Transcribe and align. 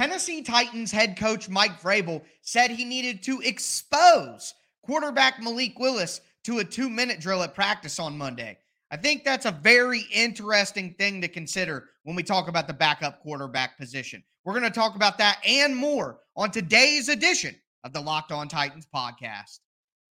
Tennessee 0.00 0.40
Titans 0.40 0.90
head 0.90 1.18
coach 1.18 1.50
Mike 1.50 1.78
Vrabel 1.82 2.22
said 2.40 2.70
he 2.70 2.86
needed 2.86 3.22
to 3.24 3.42
expose 3.42 4.54
quarterback 4.82 5.42
Malik 5.42 5.78
Willis 5.78 6.22
to 6.44 6.60
a 6.60 6.64
two 6.64 6.88
minute 6.88 7.20
drill 7.20 7.42
at 7.42 7.54
practice 7.54 7.98
on 7.98 8.16
Monday. 8.16 8.56
I 8.90 8.96
think 8.96 9.24
that's 9.24 9.44
a 9.44 9.50
very 9.50 10.06
interesting 10.10 10.94
thing 10.94 11.20
to 11.20 11.28
consider 11.28 11.90
when 12.04 12.16
we 12.16 12.22
talk 12.22 12.48
about 12.48 12.66
the 12.66 12.72
backup 12.72 13.20
quarterback 13.20 13.76
position. 13.76 14.24
We're 14.42 14.58
going 14.58 14.64
to 14.64 14.70
talk 14.70 14.96
about 14.96 15.18
that 15.18 15.38
and 15.46 15.76
more 15.76 16.20
on 16.34 16.50
today's 16.50 17.10
edition 17.10 17.54
of 17.84 17.92
the 17.92 18.00
Locked 18.00 18.32
On 18.32 18.48
Titans 18.48 18.86
podcast. 18.86 19.58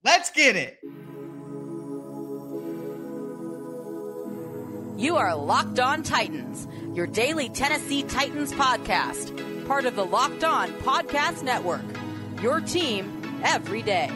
Let's 0.04 0.30
get 0.30 0.56
it. 0.56 0.78
You 5.00 5.16
are 5.16 5.36
Locked 5.36 5.80
On 5.80 6.04
Titans, 6.04 6.68
your 6.94 7.08
daily 7.08 7.50
Tennessee 7.50 8.04
Titans 8.04 8.54
podcast, 8.54 9.49
part 9.70 9.86
of 9.86 9.96
the 9.96 10.04
Locked 10.04 10.44
On 10.44 10.72
Podcast 10.82 11.44
Network. 11.44 11.84
Your 12.42 12.60
team 12.60 13.22
every 13.44 13.84
day. 13.84 14.10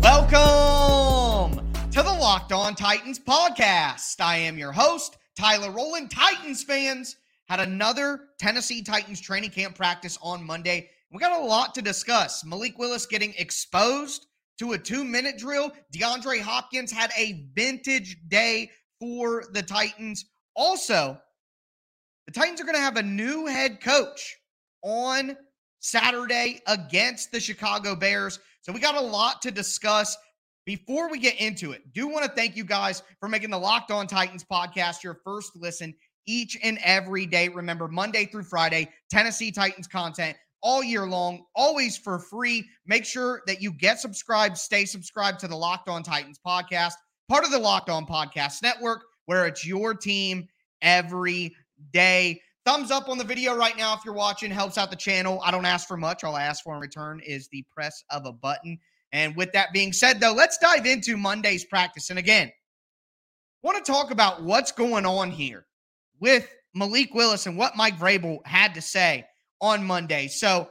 Welcome 0.00 1.66
to 1.90 2.00
the 2.00 2.04
Locked 2.04 2.52
On 2.52 2.76
Titans 2.76 3.18
podcast. 3.18 4.20
I 4.20 4.36
am 4.36 4.56
your 4.56 4.70
host, 4.70 5.16
Tyler 5.34 5.72
Rowland. 5.72 6.12
Titans 6.12 6.62
fans 6.62 7.16
had 7.46 7.58
another 7.58 8.20
Tennessee 8.38 8.82
Titans 8.82 9.20
training 9.20 9.50
camp 9.50 9.74
practice 9.74 10.16
on 10.22 10.44
Monday. 10.44 10.90
We 11.12 11.18
got 11.18 11.40
a 11.40 11.44
lot 11.44 11.74
to 11.74 11.82
discuss. 11.82 12.44
Malik 12.44 12.78
Willis 12.78 13.06
getting 13.06 13.34
exposed 13.38 14.26
to 14.58 14.72
a 14.72 14.78
two 14.78 15.04
minute 15.04 15.38
drill. 15.38 15.72
DeAndre 15.94 16.40
Hopkins 16.40 16.90
had 16.90 17.10
a 17.16 17.46
vintage 17.54 18.16
day 18.28 18.70
for 19.00 19.44
the 19.52 19.62
Titans. 19.62 20.24
Also, 20.54 21.18
the 22.26 22.32
Titans 22.32 22.60
are 22.60 22.64
going 22.64 22.74
to 22.74 22.80
have 22.80 22.96
a 22.96 23.02
new 23.02 23.46
head 23.46 23.80
coach 23.80 24.36
on 24.82 25.36
Saturday 25.80 26.60
against 26.66 27.30
the 27.30 27.40
Chicago 27.40 27.94
Bears. 27.94 28.40
So 28.62 28.72
we 28.72 28.80
got 28.80 28.96
a 28.96 29.00
lot 29.00 29.42
to 29.42 29.50
discuss. 29.50 30.16
Before 30.64 31.08
we 31.08 31.20
get 31.20 31.40
into 31.40 31.70
it, 31.70 31.92
do 31.92 32.08
want 32.08 32.24
to 32.24 32.30
thank 32.32 32.56
you 32.56 32.64
guys 32.64 33.04
for 33.20 33.28
making 33.28 33.50
the 33.50 33.58
Locked 33.58 33.92
On 33.92 34.08
Titans 34.08 34.44
podcast 34.44 35.04
your 35.04 35.20
first 35.22 35.52
listen 35.54 35.94
each 36.26 36.58
and 36.60 36.78
every 36.82 37.24
day. 37.24 37.48
Remember, 37.48 37.86
Monday 37.86 38.24
through 38.24 38.42
Friday, 38.42 38.90
Tennessee 39.08 39.52
Titans 39.52 39.86
content 39.86 40.36
all 40.62 40.82
year 40.82 41.06
long, 41.06 41.44
always 41.54 41.96
for 41.96 42.18
free. 42.18 42.68
Make 42.86 43.04
sure 43.04 43.42
that 43.46 43.60
you 43.60 43.72
get 43.72 44.00
subscribed, 44.00 44.56
stay 44.56 44.84
subscribed 44.84 45.40
to 45.40 45.48
the 45.48 45.56
Locked 45.56 45.88
On 45.88 46.02
Titans 46.02 46.40
podcast, 46.44 46.94
part 47.28 47.44
of 47.44 47.50
the 47.50 47.58
Locked 47.58 47.90
On 47.90 48.06
Podcast 48.06 48.62
Network, 48.62 49.04
where 49.26 49.46
it's 49.46 49.66
your 49.66 49.94
team 49.94 50.48
every 50.82 51.54
day. 51.92 52.40
Thumbs 52.64 52.90
up 52.90 53.08
on 53.08 53.16
the 53.16 53.24
video 53.24 53.54
right 53.54 53.76
now 53.76 53.94
if 53.94 54.04
you're 54.04 54.14
watching, 54.14 54.50
helps 54.50 54.76
out 54.76 54.90
the 54.90 54.96
channel. 54.96 55.40
I 55.44 55.50
don't 55.50 55.66
ask 55.66 55.86
for 55.86 55.96
much. 55.96 56.24
All 56.24 56.34
I 56.34 56.42
ask 56.42 56.64
for 56.64 56.74
in 56.74 56.80
return 56.80 57.20
is 57.24 57.48
the 57.48 57.64
press 57.72 58.02
of 58.10 58.26
a 58.26 58.32
button. 58.32 58.78
And 59.12 59.36
with 59.36 59.52
that 59.52 59.72
being 59.72 59.92
said, 59.92 60.20
though, 60.20 60.32
let's 60.32 60.58
dive 60.58 60.84
into 60.84 61.16
Monday's 61.16 61.64
practice. 61.64 62.10
And 62.10 62.18
again, 62.18 62.50
want 63.62 63.84
to 63.84 63.92
talk 63.92 64.10
about 64.10 64.42
what's 64.42 64.72
going 64.72 65.06
on 65.06 65.30
here 65.30 65.66
with 66.20 66.48
Malik 66.74 67.14
Willis 67.14 67.46
and 67.46 67.56
what 67.56 67.76
Mike 67.76 67.98
Vrabel 67.98 68.38
had 68.44 68.74
to 68.74 68.82
say 68.82 69.24
on 69.60 69.84
Monday. 69.84 70.28
So 70.28 70.68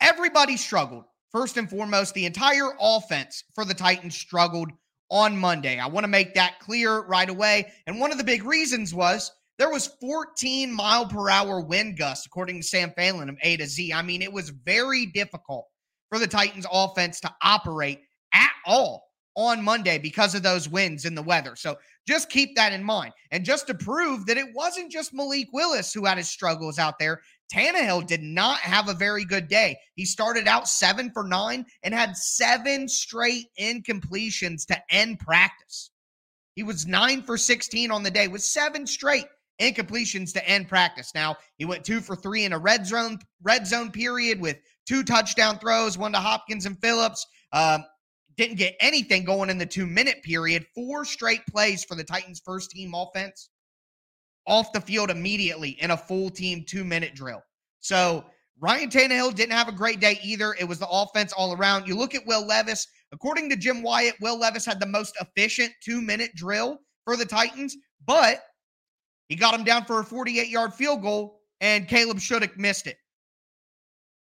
everybody 0.00 0.56
struggled. 0.56 1.04
First 1.32 1.56
and 1.56 1.68
foremost, 1.68 2.14
the 2.14 2.26
entire 2.26 2.70
offense 2.80 3.44
for 3.54 3.64
the 3.64 3.74
Titans 3.74 4.16
struggled 4.16 4.70
on 5.10 5.36
Monday. 5.36 5.78
I 5.78 5.86
want 5.86 6.04
to 6.04 6.08
make 6.08 6.34
that 6.34 6.60
clear 6.60 7.00
right 7.00 7.28
away. 7.28 7.72
And 7.86 8.00
one 8.00 8.12
of 8.12 8.18
the 8.18 8.24
big 8.24 8.44
reasons 8.44 8.94
was 8.94 9.30
there 9.58 9.70
was 9.70 9.94
14 10.00 10.72
mile 10.72 11.06
per 11.06 11.30
hour 11.30 11.60
wind 11.60 11.98
gusts, 11.98 12.26
according 12.26 12.60
to 12.60 12.66
Sam 12.66 12.92
Phelan 12.96 13.28
of 13.28 13.36
A 13.42 13.56
to 13.56 13.66
Z. 13.66 13.92
I 13.92 14.02
mean, 14.02 14.22
it 14.22 14.32
was 14.32 14.50
very 14.50 15.06
difficult 15.06 15.66
for 16.10 16.18
the 16.18 16.26
Titans 16.26 16.66
offense 16.70 17.20
to 17.20 17.34
operate 17.42 18.00
at 18.32 18.50
all 18.66 19.04
on 19.34 19.62
Monday 19.62 19.98
because 19.98 20.34
of 20.34 20.42
those 20.42 20.68
winds 20.68 21.04
and 21.04 21.16
the 21.16 21.22
weather. 21.22 21.56
So 21.56 21.76
just 22.06 22.30
keep 22.30 22.56
that 22.56 22.72
in 22.72 22.82
mind. 22.82 23.12
And 23.30 23.44
just 23.44 23.66
to 23.66 23.74
prove 23.74 24.26
that 24.26 24.38
it 24.38 24.54
wasn't 24.54 24.90
just 24.90 25.12
Malik 25.12 25.48
Willis 25.52 25.92
who 25.92 26.04
had 26.04 26.18
his 26.18 26.28
struggles 26.28 26.78
out 26.78 26.98
there, 26.98 27.20
Tannehill 27.52 28.06
did 28.06 28.22
not 28.22 28.58
have 28.58 28.88
a 28.88 28.94
very 28.94 29.24
good 29.24 29.48
day. 29.48 29.78
He 29.94 30.04
started 30.04 30.48
out 30.48 30.68
seven 30.68 31.10
for 31.12 31.24
nine 31.24 31.66
and 31.82 31.94
had 31.94 32.16
seven 32.16 32.88
straight 32.88 33.46
incompletions 33.58 34.66
to 34.66 34.76
end 34.90 35.20
practice. 35.20 35.90
He 36.54 36.62
was 36.62 36.86
nine 36.86 37.22
for 37.22 37.36
16 37.36 37.90
on 37.90 38.02
the 38.02 38.10
day 38.10 38.28
with 38.28 38.42
seven 38.42 38.86
straight 38.86 39.26
incompletions 39.60 40.32
to 40.32 40.48
end 40.48 40.68
practice. 40.68 41.12
Now 41.14 41.36
he 41.58 41.64
went 41.64 41.84
two 41.84 42.00
for 42.00 42.16
three 42.16 42.44
in 42.44 42.52
a 42.52 42.58
red 42.58 42.86
zone 42.86 43.18
red 43.42 43.66
zone 43.66 43.90
period 43.90 44.40
with 44.40 44.58
two 44.86 45.02
touchdown 45.02 45.58
throws, 45.58 45.96
one 45.96 46.12
to 46.12 46.18
Hopkins 46.18 46.66
and 46.66 46.80
Phillips. 46.80 47.26
Um, 47.52 47.84
didn't 48.36 48.56
get 48.56 48.76
anything 48.80 49.24
going 49.24 49.50
in 49.50 49.58
the 49.58 49.66
two 49.66 49.86
minute 49.86 50.22
period. 50.22 50.66
Four 50.74 51.04
straight 51.04 51.46
plays 51.46 51.84
for 51.84 51.94
the 51.94 52.04
Titans' 52.04 52.42
first 52.44 52.70
team 52.70 52.92
offense 52.94 53.48
off 54.46 54.72
the 54.72 54.80
field 54.80 55.10
immediately 55.10 55.70
in 55.80 55.90
a 55.90 55.96
full 55.96 56.30
team 56.30 56.64
two 56.66 56.84
minute 56.84 57.14
drill. 57.14 57.42
So 57.80 58.24
Ryan 58.58 58.88
Tannehill 58.88 59.34
didn't 59.34 59.52
have 59.52 59.68
a 59.68 59.72
great 59.72 60.00
day 60.00 60.18
either. 60.22 60.54
It 60.58 60.64
was 60.64 60.78
the 60.78 60.88
offense 60.88 61.32
all 61.32 61.52
around. 61.52 61.86
You 61.86 61.96
look 61.96 62.14
at 62.14 62.26
Will 62.26 62.46
Levis. 62.46 62.86
According 63.12 63.50
to 63.50 63.56
Jim 63.56 63.82
Wyatt, 63.82 64.16
Will 64.20 64.38
Levis 64.38 64.66
had 64.66 64.80
the 64.80 64.86
most 64.86 65.14
efficient 65.20 65.72
two 65.84 66.00
minute 66.00 66.32
drill 66.34 66.78
for 67.04 67.16
the 67.16 67.24
Titans, 67.24 67.76
but 68.06 68.42
he 69.28 69.36
got 69.36 69.54
him 69.54 69.64
down 69.64 69.84
for 69.84 70.00
a 70.00 70.04
48 70.04 70.48
yard 70.48 70.74
field 70.74 71.02
goal, 71.02 71.40
and 71.60 71.88
Caleb 71.88 72.18
Shudak 72.18 72.56
missed 72.56 72.86
it. 72.86 72.96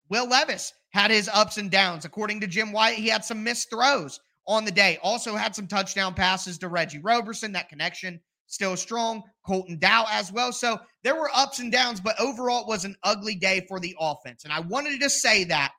Will 0.09 0.28
Levis 0.28 0.74
had 0.91 1.12
his 1.12 1.29
ups 1.31 1.57
and 1.57 1.69
downs. 1.69 2.06
According 2.06 2.39
to 2.41 2.47
Jim 2.47 2.72
Wyatt, 2.72 2.97
he 2.97 3.07
had 3.07 3.24
some 3.24 3.44
missed 3.44 3.69
throws 3.69 4.19
on 4.47 4.66
the 4.66 4.72
day. 4.72 4.97
Also 5.03 5.35
had 5.35 5.56
some 5.56 5.68
touchdown 5.68 6.13
passes 6.13 6.57
to 6.57 6.69
Reggie 6.69 7.00
Roberson. 7.00 7.51
That 7.51 7.69
connection 7.69 8.19
still 8.47 8.75
strong. 8.75 9.24
Colton 9.46 9.78
Dowell 9.78 10.08
as 10.09 10.31
well. 10.31 10.52
So 10.52 10.80
there 11.03 11.16
were 11.16 11.30
ups 11.34 11.59
and 11.59 11.72
downs, 11.72 12.02
but 12.02 12.19
overall 12.19 12.62
it 12.62 12.68
was 12.68 12.85
an 12.85 12.96
ugly 13.03 13.35
day 13.35 13.66
for 13.68 13.80
the 13.80 13.96
offense. 14.00 14.44
And 14.44 14.52
I 14.52 14.62
wanted 14.62 15.00
to 15.02 15.09
say 15.09 15.44
that 15.46 15.74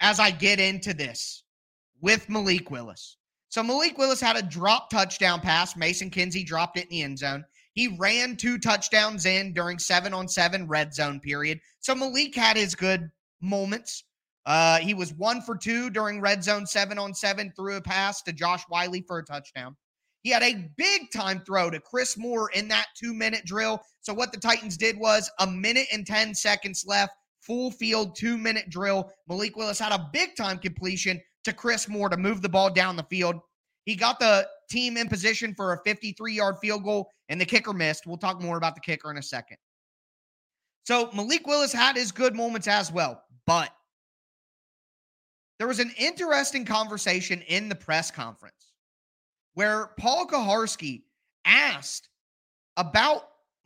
as 0.00 0.20
I 0.20 0.30
get 0.30 0.60
into 0.60 0.92
this 0.92 1.44
with 2.00 2.28
Malik 2.28 2.70
Willis. 2.70 3.16
So 3.48 3.62
Malik 3.62 3.96
Willis 3.96 4.20
had 4.20 4.36
a 4.36 4.42
drop 4.42 4.90
touchdown 4.90 5.40
pass. 5.40 5.76
Mason 5.76 6.10
Kinsey 6.10 6.44
dropped 6.44 6.76
it 6.76 6.84
in 6.84 6.90
the 6.90 7.02
end 7.02 7.18
zone. 7.18 7.44
He 7.72 7.96
ran 7.98 8.36
two 8.36 8.58
touchdowns 8.58 9.26
in 9.26 9.52
during 9.52 9.78
seven 9.78 10.12
on 10.12 10.28
seven 10.28 10.66
red 10.66 10.94
zone 10.94 11.20
period. 11.20 11.60
So 11.80 11.94
Malik 11.94 12.34
had 12.34 12.56
his 12.56 12.74
good 12.74 13.10
moments. 13.40 14.04
Uh, 14.46 14.78
he 14.78 14.94
was 14.94 15.12
one 15.14 15.42
for 15.42 15.56
two 15.56 15.90
during 15.90 16.20
red 16.20 16.42
zone 16.42 16.66
seven 16.66 16.98
on 16.98 17.12
seven, 17.12 17.52
threw 17.56 17.76
a 17.76 17.80
pass 17.80 18.22
to 18.22 18.32
Josh 18.32 18.62
Whyle 18.68 18.94
for 19.06 19.18
a 19.18 19.24
touchdown. 19.24 19.76
He 20.26 20.32
had 20.32 20.42
a 20.42 20.68
big 20.76 21.12
time 21.12 21.40
throw 21.46 21.70
to 21.70 21.78
Chris 21.78 22.18
Moore 22.18 22.50
in 22.50 22.66
that 22.66 22.88
two 22.96 23.14
minute 23.14 23.44
drill. 23.44 23.80
So, 24.00 24.12
what 24.12 24.32
the 24.32 24.40
Titans 24.40 24.76
did 24.76 24.98
was 24.98 25.30
a 25.38 25.46
minute 25.46 25.86
and 25.92 26.04
10 26.04 26.34
seconds 26.34 26.84
left, 26.84 27.12
full 27.42 27.70
field, 27.70 28.16
two 28.16 28.36
minute 28.36 28.68
drill. 28.68 29.12
Malik 29.28 29.54
Willis 29.54 29.78
had 29.78 29.92
a 29.92 30.10
big 30.12 30.34
time 30.34 30.58
completion 30.58 31.20
to 31.44 31.52
Chris 31.52 31.88
Moore 31.88 32.08
to 32.08 32.16
move 32.16 32.42
the 32.42 32.48
ball 32.48 32.70
down 32.72 32.96
the 32.96 33.04
field. 33.04 33.36
He 33.84 33.94
got 33.94 34.18
the 34.18 34.48
team 34.68 34.96
in 34.96 35.08
position 35.08 35.54
for 35.54 35.74
a 35.74 35.82
53 35.84 36.32
yard 36.32 36.56
field 36.60 36.82
goal, 36.82 37.08
and 37.28 37.40
the 37.40 37.46
kicker 37.46 37.72
missed. 37.72 38.04
We'll 38.04 38.16
talk 38.16 38.42
more 38.42 38.56
about 38.56 38.74
the 38.74 38.80
kicker 38.80 39.12
in 39.12 39.18
a 39.18 39.22
second. 39.22 39.58
So, 40.86 41.08
Malik 41.12 41.46
Willis 41.46 41.72
had 41.72 41.94
his 41.94 42.10
good 42.10 42.34
moments 42.34 42.66
as 42.66 42.90
well. 42.90 43.22
But 43.46 43.70
there 45.60 45.68
was 45.68 45.78
an 45.78 45.92
interesting 45.96 46.64
conversation 46.64 47.42
in 47.42 47.68
the 47.68 47.76
press 47.76 48.10
conference 48.10 48.65
where 49.56 49.88
Paul 49.98 50.26
Kuharsky 50.26 51.04
asked 51.46 52.10
about 52.76 53.22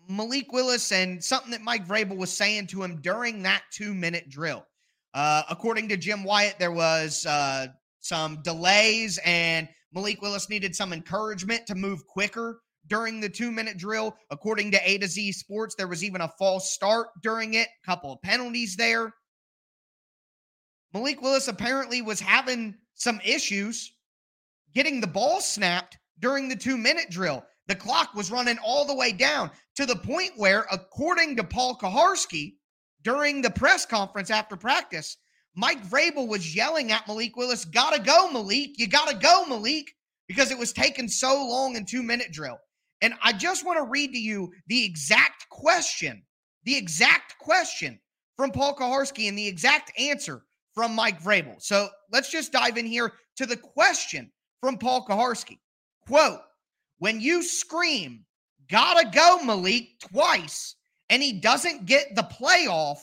Malik 0.09 0.53
Willis 0.53 0.93
and 0.93 1.23
something 1.23 1.51
that 1.51 1.63
Mike 1.63 1.85
Vrabel 1.87 2.17
was 2.17 2.33
saying 2.33 2.69
to 2.69 2.83
him 2.83 3.01
during 3.01 3.43
that 3.43 3.65
two 3.73 3.93
minute 3.93 4.29
drill. 4.31 4.65
Uh, 5.15 5.43
according 5.51 5.89
to 5.89 5.97
Jim 5.97 6.23
Wyatt, 6.23 6.61
there 6.61 6.71
was 6.71 7.27
uh, 7.27 7.67
some 7.99 8.41
delays, 8.43 9.19
and 9.25 9.69
Malik 9.93 10.23
Willis 10.23 10.49
needed 10.49 10.77
some 10.77 10.93
encouragement 10.93 11.67
to 11.67 11.75
move 11.75 12.07
quicker 12.07 12.61
during 12.87 13.21
the 13.21 13.29
two 13.29 13.51
minute 13.51 13.77
drill. 13.77 14.17
According 14.31 14.71
to 14.71 14.89
A 14.89 14.99
to 14.99 15.09
Z 15.09 15.33
Sports, 15.33 15.75
there 15.75 15.89
was 15.89 16.05
even 16.05 16.21
a 16.21 16.33
false 16.39 16.73
start 16.73 17.09
during 17.21 17.55
it, 17.55 17.67
a 17.67 17.87
couple 17.87 18.13
of 18.13 18.23
penalties 18.23 18.77
there. 18.77 19.13
Malik 20.95 21.21
Willis 21.21 21.49
apparently 21.49 22.01
was 22.01 22.21
having 22.21 22.77
some 22.95 23.21
issues 23.25 23.93
getting 24.75 25.01
the 25.01 25.07
ball 25.07 25.41
snapped 25.41 25.99
during 26.19 26.49
the 26.49 26.57
two 26.57 26.77
minute 26.77 27.11
drill. 27.11 27.45
The 27.67 27.75
clock 27.75 28.15
was 28.15 28.31
running 28.31 28.59
all 28.65 28.85
the 28.85 28.95
way 28.95 29.13
down 29.13 29.51
to 29.77 29.87
the 29.87 29.97
point 29.97 30.33
where, 30.37 30.67
according 30.73 31.37
to 31.37 31.45
Paul 31.45 31.77
Kuharsky, 31.77 32.55
during 33.03 33.43
the 33.43 33.51
press 33.51 33.87
conference 33.87 34.31
after 34.31 34.57
practice, 34.57 35.17
Mike 35.55 35.85
Vrabel 35.87 36.29
was 36.29 36.55
yelling 36.55 36.93
at 36.93 37.07
Malik 37.09 37.37
Willis, 37.37 37.65
gotta 37.65 38.01
go, 38.01 38.31
Malik. 38.31 38.79
You 38.79 38.87
gotta 38.87 39.17
go, 39.17 39.45
Malik, 39.47 39.95
because 40.29 40.51
it 40.51 40.59
was 40.59 40.73
taking 40.73 41.09
so 41.09 41.47
long 41.47 41.77
in 41.77 41.85
two 41.85 42.03
minute 42.03 42.33
drill. 42.33 42.59
And 43.03 43.15
I 43.23 43.33
just 43.33 43.65
want 43.65 43.79
to 43.79 43.85
read 43.85 44.13
to 44.13 44.19
you 44.19 44.53
the 44.67 44.85
exact 44.85 45.49
question, 45.49 46.23
the 46.65 46.77
exact 46.77 47.39
question 47.39 47.99
from 48.37 48.51
Paul 48.51 48.77
Kuharsky 48.77 49.29
and 49.29 49.39
the 49.39 49.47
exact 49.47 49.93
answer 49.99 50.43
from 50.75 50.95
Mike 50.95 51.23
Vrabel. 51.23 51.61
So 51.61 51.89
let's 52.13 52.31
just 52.31 52.53
dive 52.53 52.77
in 52.77 52.87
here 52.87 53.13
to 53.37 53.47
the 53.47 53.57
question 53.57 54.31
from 54.61 54.79
Paul 54.79 55.05
Kuharsky. 55.07 55.59
Quote, 56.07 56.41
when 56.99 57.21
you 57.21 57.43
scream, 57.43 58.25
gotta 58.71 59.09
go, 59.11 59.43
Malik, 59.43 59.99
twice, 60.01 60.77
and 61.09 61.23
he 61.23 61.33
doesn't 61.33 61.87
get 61.87 62.15
the 62.15 62.23
playoff 62.23 62.99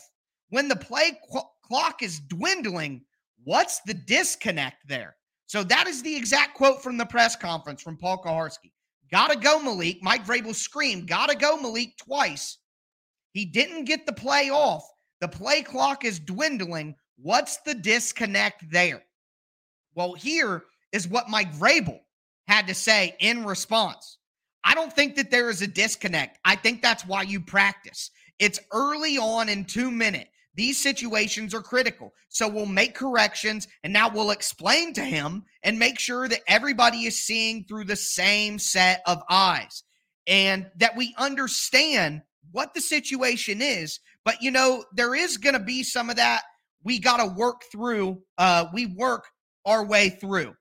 when 0.50 0.68
the 0.68 0.76
play 0.76 1.20
qu- 1.32 1.42
clock 1.64 2.02
is 2.02 2.20
dwindling, 2.20 3.02
what's 3.44 3.82
the 3.82 3.94
disconnect 3.94 4.88
there? 4.88 5.16
So 5.48 5.64
that 5.64 5.88
is 5.88 6.02
the 6.04 6.16
exact 6.16 6.56
quote 6.56 6.84
from 6.84 6.98
the 6.98 7.06
press 7.06 7.36
conference 7.36 7.82
from 7.82 7.98
Paul 7.98 8.22
Kuharsky. 8.24 8.72
Gotta 9.12 9.38
go, 9.38 9.60
Malik. 9.62 10.00
Mike 10.02 10.26
Vrabel 10.26 10.54
screamed, 10.54 11.08
gotta 11.08 11.36
go, 11.36 11.58
Malik, 11.58 11.98
twice. 11.98 12.58
He 13.32 13.46
didn't 13.46 13.86
get 13.86 14.06
the 14.06 14.14
play 14.14 14.50
off. 14.50 14.84
The 15.22 15.28
play 15.28 15.62
clock 15.62 16.06
is 16.06 16.20
dwindling. 16.20 16.96
What's 17.18 17.58
the 17.58 17.74
disconnect 17.74 18.70
there? 18.70 19.04
Well, 19.96 20.14
here 20.14 20.66
is 20.92 21.08
what 21.08 21.30
Mike 21.30 21.54
Vrabel 21.54 22.00
had 22.48 22.68
to 22.68 22.74
say 22.74 23.16
in 23.20 23.46
response. 23.46 24.18
I 24.64 24.74
don't 24.76 24.92
think 24.92 25.16
that 25.16 25.32
there 25.32 25.50
is 25.50 25.62
a 25.62 25.68
disconnect. 25.68 26.40
I 26.44 26.56
think 26.56 26.82
that's 26.82 27.06
why 27.06 27.24
you 27.24 27.40
practice. 27.40 28.12
It's 28.40 28.60
early 28.72 29.18
on 29.18 29.50
in 29.50 29.66
two 29.66 29.92
minute. 29.92 30.28
These 30.56 30.82
situations 30.82 31.54
are 31.54 31.62
critical. 31.62 32.14
So 32.30 32.48
we'll 32.48 32.66
make 32.66 32.96
corrections 32.96 33.68
and 33.84 33.94
now 33.94 34.10
we'll 34.10 34.32
explain 34.32 34.94
to 34.94 35.02
him 35.02 35.46
and 35.64 35.78
make 35.78 36.00
sure 36.00 36.28
that 36.28 36.42
everybody 36.48 37.06
is 37.06 37.24
seeing 37.24 37.64
through 37.64 37.86
the 37.86 37.96
same 37.96 38.58
set 38.58 39.02
of 39.06 39.22
eyes 39.30 39.84
and 40.26 40.70
that 40.78 40.98
we 40.98 41.14
understand 41.18 42.24
what 42.52 42.74
the 42.74 42.82
situation 42.82 43.62
is. 43.62 44.00
But, 44.26 44.42
you 44.42 44.52
know, 44.52 44.84
there 44.94 45.14
is 45.14 45.38
going 45.38 45.54
to 45.54 45.60
be 45.60 45.84
some 45.84 46.10
of 46.10 46.16
that 46.16 46.42
we 46.84 47.00
got 47.00 47.18
to 47.18 47.28
work 47.28 47.64
through. 47.72 48.22
Uh, 48.38 48.66
we 48.74 48.86
work 48.86 49.26
our 49.66 49.86
way 49.86 50.10
through. 50.10 50.56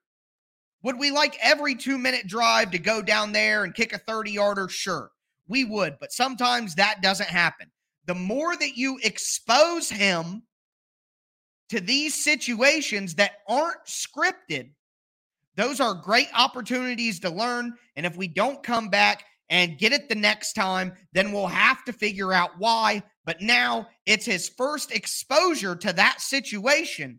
Would 0.86 1.00
we 1.00 1.10
like 1.10 1.36
every 1.42 1.74
two 1.74 1.98
minute 1.98 2.28
drive 2.28 2.70
to 2.70 2.78
go 2.78 3.02
down 3.02 3.32
there 3.32 3.64
and 3.64 3.74
kick 3.74 3.92
a 3.92 3.98
30 3.98 4.30
yarder? 4.30 4.68
Sure, 4.68 5.10
we 5.48 5.64
would. 5.64 5.96
But 5.98 6.12
sometimes 6.12 6.76
that 6.76 7.02
doesn't 7.02 7.28
happen. 7.28 7.72
The 8.04 8.14
more 8.14 8.56
that 8.56 8.76
you 8.76 9.00
expose 9.02 9.90
him 9.90 10.44
to 11.70 11.80
these 11.80 12.14
situations 12.14 13.16
that 13.16 13.38
aren't 13.48 13.84
scripted, 13.84 14.70
those 15.56 15.80
are 15.80 15.92
great 15.92 16.28
opportunities 16.32 17.18
to 17.18 17.30
learn. 17.30 17.74
And 17.96 18.06
if 18.06 18.16
we 18.16 18.28
don't 18.28 18.62
come 18.62 18.88
back 18.88 19.24
and 19.50 19.78
get 19.78 19.92
it 19.92 20.08
the 20.08 20.14
next 20.14 20.52
time, 20.52 20.92
then 21.12 21.32
we'll 21.32 21.48
have 21.48 21.84
to 21.86 21.92
figure 21.92 22.32
out 22.32 22.58
why. 22.58 23.02
But 23.24 23.42
now 23.42 23.88
it's 24.06 24.24
his 24.24 24.50
first 24.50 24.92
exposure 24.92 25.74
to 25.74 25.92
that 25.94 26.20
situation. 26.20 27.18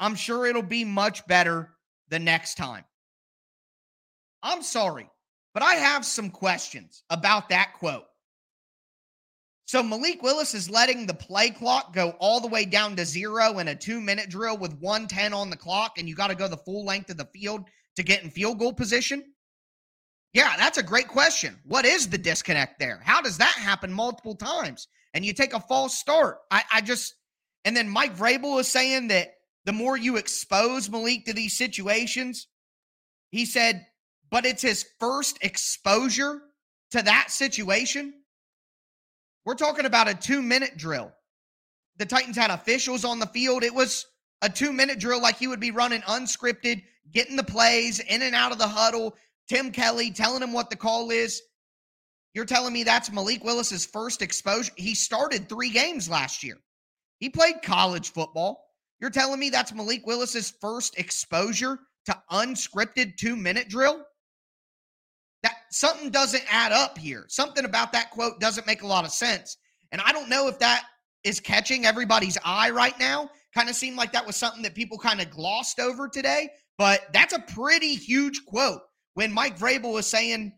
I'm 0.00 0.16
sure 0.16 0.44
it'll 0.44 0.62
be 0.62 0.84
much 0.84 1.24
better 1.28 1.73
the 2.08 2.18
next 2.18 2.56
time. 2.56 2.84
I'm 4.42 4.62
sorry, 4.62 5.08
but 5.54 5.62
I 5.62 5.74
have 5.74 6.04
some 6.04 6.30
questions 6.30 7.02
about 7.10 7.48
that 7.48 7.74
quote. 7.78 8.04
So 9.66 9.82
Malik 9.82 10.22
Willis 10.22 10.54
is 10.54 10.68
letting 10.68 11.06
the 11.06 11.14
play 11.14 11.50
clock 11.50 11.94
go 11.94 12.10
all 12.20 12.40
the 12.40 12.48
way 12.48 12.66
down 12.66 12.96
to 12.96 13.06
zero 13.06 13.58
in 13.58 13.68
a 13.68 13.74
two 13.74 14.00
minute 14.00 14.28
drill 14.28 14.58
with 14.58 14.78
110 14.78 15.32
on 15.32 15.48
the 15.48 15.56
clock, 15.56 15.98
and 15.98 16.08
you 16.08 16.14
got 16.14 16.28
to 16.28 16.34
go 16.34 16.48
the 16.48 16.56
full 16.58 16.84
length 16.84 17.08
of 17.10 17.16
the 17.16 17.28
field 17.32 17.64
to 17.96 18.02
get 18.02 18.22
in 18.22 18.30
field 18.30 18.58
goal 18.58 18.72
position? 18.72 19.24
Yeah, 20.32 20.54
that's 20.56 20.78
a 20.78 20.82
great 20.82 21.08
question. 21.08 21.58
What 21.64 21.84
is 21.84 22.08
the 22.08 22.18
disconnect 22.18 22.78
there? 22.78 23.00
How 23.04 23.22
does 23.22 23.38
that 23.38 23.54
happen 23.54 23.92
multiple 23.92 24.34
times? 24.34 24.88
And 25.14 25.24
you 25.24 25.32
take 25.32 25.54
a 25.54 25.60
false 25.60 25.96
start. 25.96 26.38
I, 26.50 26.64
I 26.72 26.80
just, 26.80 27.14
and 27.64 27.76
then 27.76 27.88
Mike 27.88 28.16
Vrabel 28.16 28.58
is 28.58 28.66
saying 28.66 29.08
that 29.08 29.33
the 29.64 29.72
more 29.72 29.96
you 29.96 30.16
expose 30.16 30.90
Malik 30.90 31.24
to 31.26 31.32
these 31.32 31.56
situations, 31.56 32.48
he 33.30 33.44
said, 33.44 33.86
but 34.30 34.44
it's 34.44 34.62
his 34.62 34.86
first 35.00 35.38
exposure 35.42 36.40
to 36.90 37.02
that 37.02 37.30
situation. 37.30 38.14
We're 39.44 39.54
talking 39.54 39.86
about 39.86 40.08
a 40.08 40.14
two 40.14 40.42
minute 40.42 40.76
drill. 40.76 41.12
The 41.96 42.06
Titans 42.06 42.36
had 42.36 42.50
officials 42.50 43.04
on 43.04 43.18
the 43.18 43.26
field. 43.26 43.62
It 43.62 43.74
was 43.74 44.06
a 44.42 44.48
two 44.48 44.72
minute 44.72 44.98
drill 44.98 45.20
like 45.20 45.38
he 45.38 45.46
would 45.46 45.60
be 45.60 45.70
running 45.70 46.02
unscripted, 46.02 46.82
getting 47.12 47.36
the 47.36 47.44
plays 47.44 48.00
in 48.00 48.22
and 48.22 48.34
out 48.34 48.52
of 48.52 48.58
the 48.58 48.66
huddle. 48.66 49.14
Tim 49.48 49.70
Kelly 49.70 50.10
telling 50.10 50.42
him 50.42 50.52
what 50.52 50.70
the 50.70 50.76
call 50.76 51.10
is. 51.10 51.42
You're 52.34 52.44
telling 52.44 52.72
me 52.72 52.82
that's 52.82 53.12
Malik 53.12 53.44
Willis's 53.44 53.86
first 53.86 54.20
exposure? 54.20 54.72
He 54.76 54.94
started 54.94 55.48
three 55.48 55.70
games 55.70 56.08
last 56.08 56.42
year. 56.42 56.58
He 57.20 57.30
played 57.30 57.62
college 57.62 58.10
football. 58.10 58.63
You're 59.00 59.10
telling 59.10 59.40
me 59.40 59.50
that's 59.50 59.72
Malik 59.72 60.06
Willis's 60.06 60.54
first 60.60 60.98
exposure 60.98 61.78
to 62.06 62.22
unscripted 62.30 63.16
two 63.16 63.36
minute 63.36 63.68
drill? 63.68 64.04
That 65.42 65.54
something 65.70 66.10
doesn't 66.10 66.44
add 66.50 66.72
up 66.72 66.96
here. 66.96 67.26
Something 67.28 67.64
about 67.64 67.92
that 67.92 68.10
quote 68.10 68.40
doesn't 68.40 68.66
make 68.66 68.82
a 68.82 68.86
lot 68.86 69.04
of 69.04 69.10
sense. 69.10 69.58
And 69.92 70.00
I 70.00 70.12
don't 70.12 70.28
know 70.28 70.48
if 70.48 70.58
that 70.60 70.84
is 71.22 71.40
catching 71.40 71.84
everybody's 71.86 72.38
eye 72.44 72.70
right 72.70 72.98
now. 72.98 73.30
Kind 73.54 73.68
of 73.68 73.76
seemed 73.76 73.96
like 73.96 74.12
that 74.12 74.26
was 74.26 74.36
something 74.36 74.62
that 74.62 74.74
people 74.74 74.98
kind 74.98 75.20
of 75.20 75.30
glossed 75.30 75.80
over 75.80 76.08
today, 76.08 76.48
but 76.78 77.02
that's 77.12 77.34
a 77.34 77.38
pretty 77.38 77.94
huge 77.94 78.44
quote 78.46 78.80
when 79.14 79.32
Mike 79.32 79.58
Vrabel 79.58 79.92
was 79.92 80.06
saying 80.06 80.52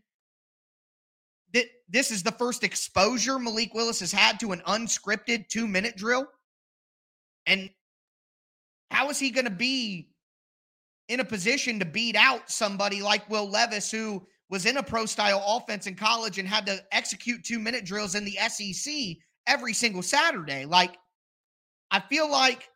that 1.52 1.66
this 1.88 2.10
is 2.10 2.22
the 2.22 2.32
first 2.32 2.64
exposure 2.64 3.38
Malik 3.38 3.74
Willis 3.74 4.00
has 4.00 4.12
had 4.12 4.40
to 4.40 4.52
an 4.52 4.62
unscripted 4.66 5.48
two 5.48 5.66
minute 5.66 5.96
drill. 5.96 6.26
And 7.46 7.70
how 8.90 9.10
is 9.10 9.18
he 9.18 9.30
going 9.30 9.44
to 9.44 9.50
be 9.50 10.10
in 11.08 11.20
a 11.20 11.24
position 11.24 11.78
to 11.78 11.84
beat 11.84 12.16
out 12.16 12.50
somebody 12.50 13.02
like 13.02 13.28
Will 13.30 13.48
Levis, 13.48 13.90
who 13.90 14.26
was 14.48 14.66
in 14.66 14.76
a 14.76 14.82
pro 14.82 15.06
style 15.06 15.42
offense 15.46 15.86
in 15.86 15.94
college 15.94 16.38
and 16.38 16.48
had 16.48 16.66
to 16.66 16.82
execute 16.92 17.44
two 17.44 17.58
minute 17.58 17.84
drills 17.84 18.14
in 18.14 18.24
the 18.24 18.38
SEC 18.48 18.94
every 19.46 19.72
single 19.72 20.02
Saturday? 20.02 20.64
Like, 20.64 20.96
I 21.90 22.00
feel 22.00 22.30
like 22.30 22.68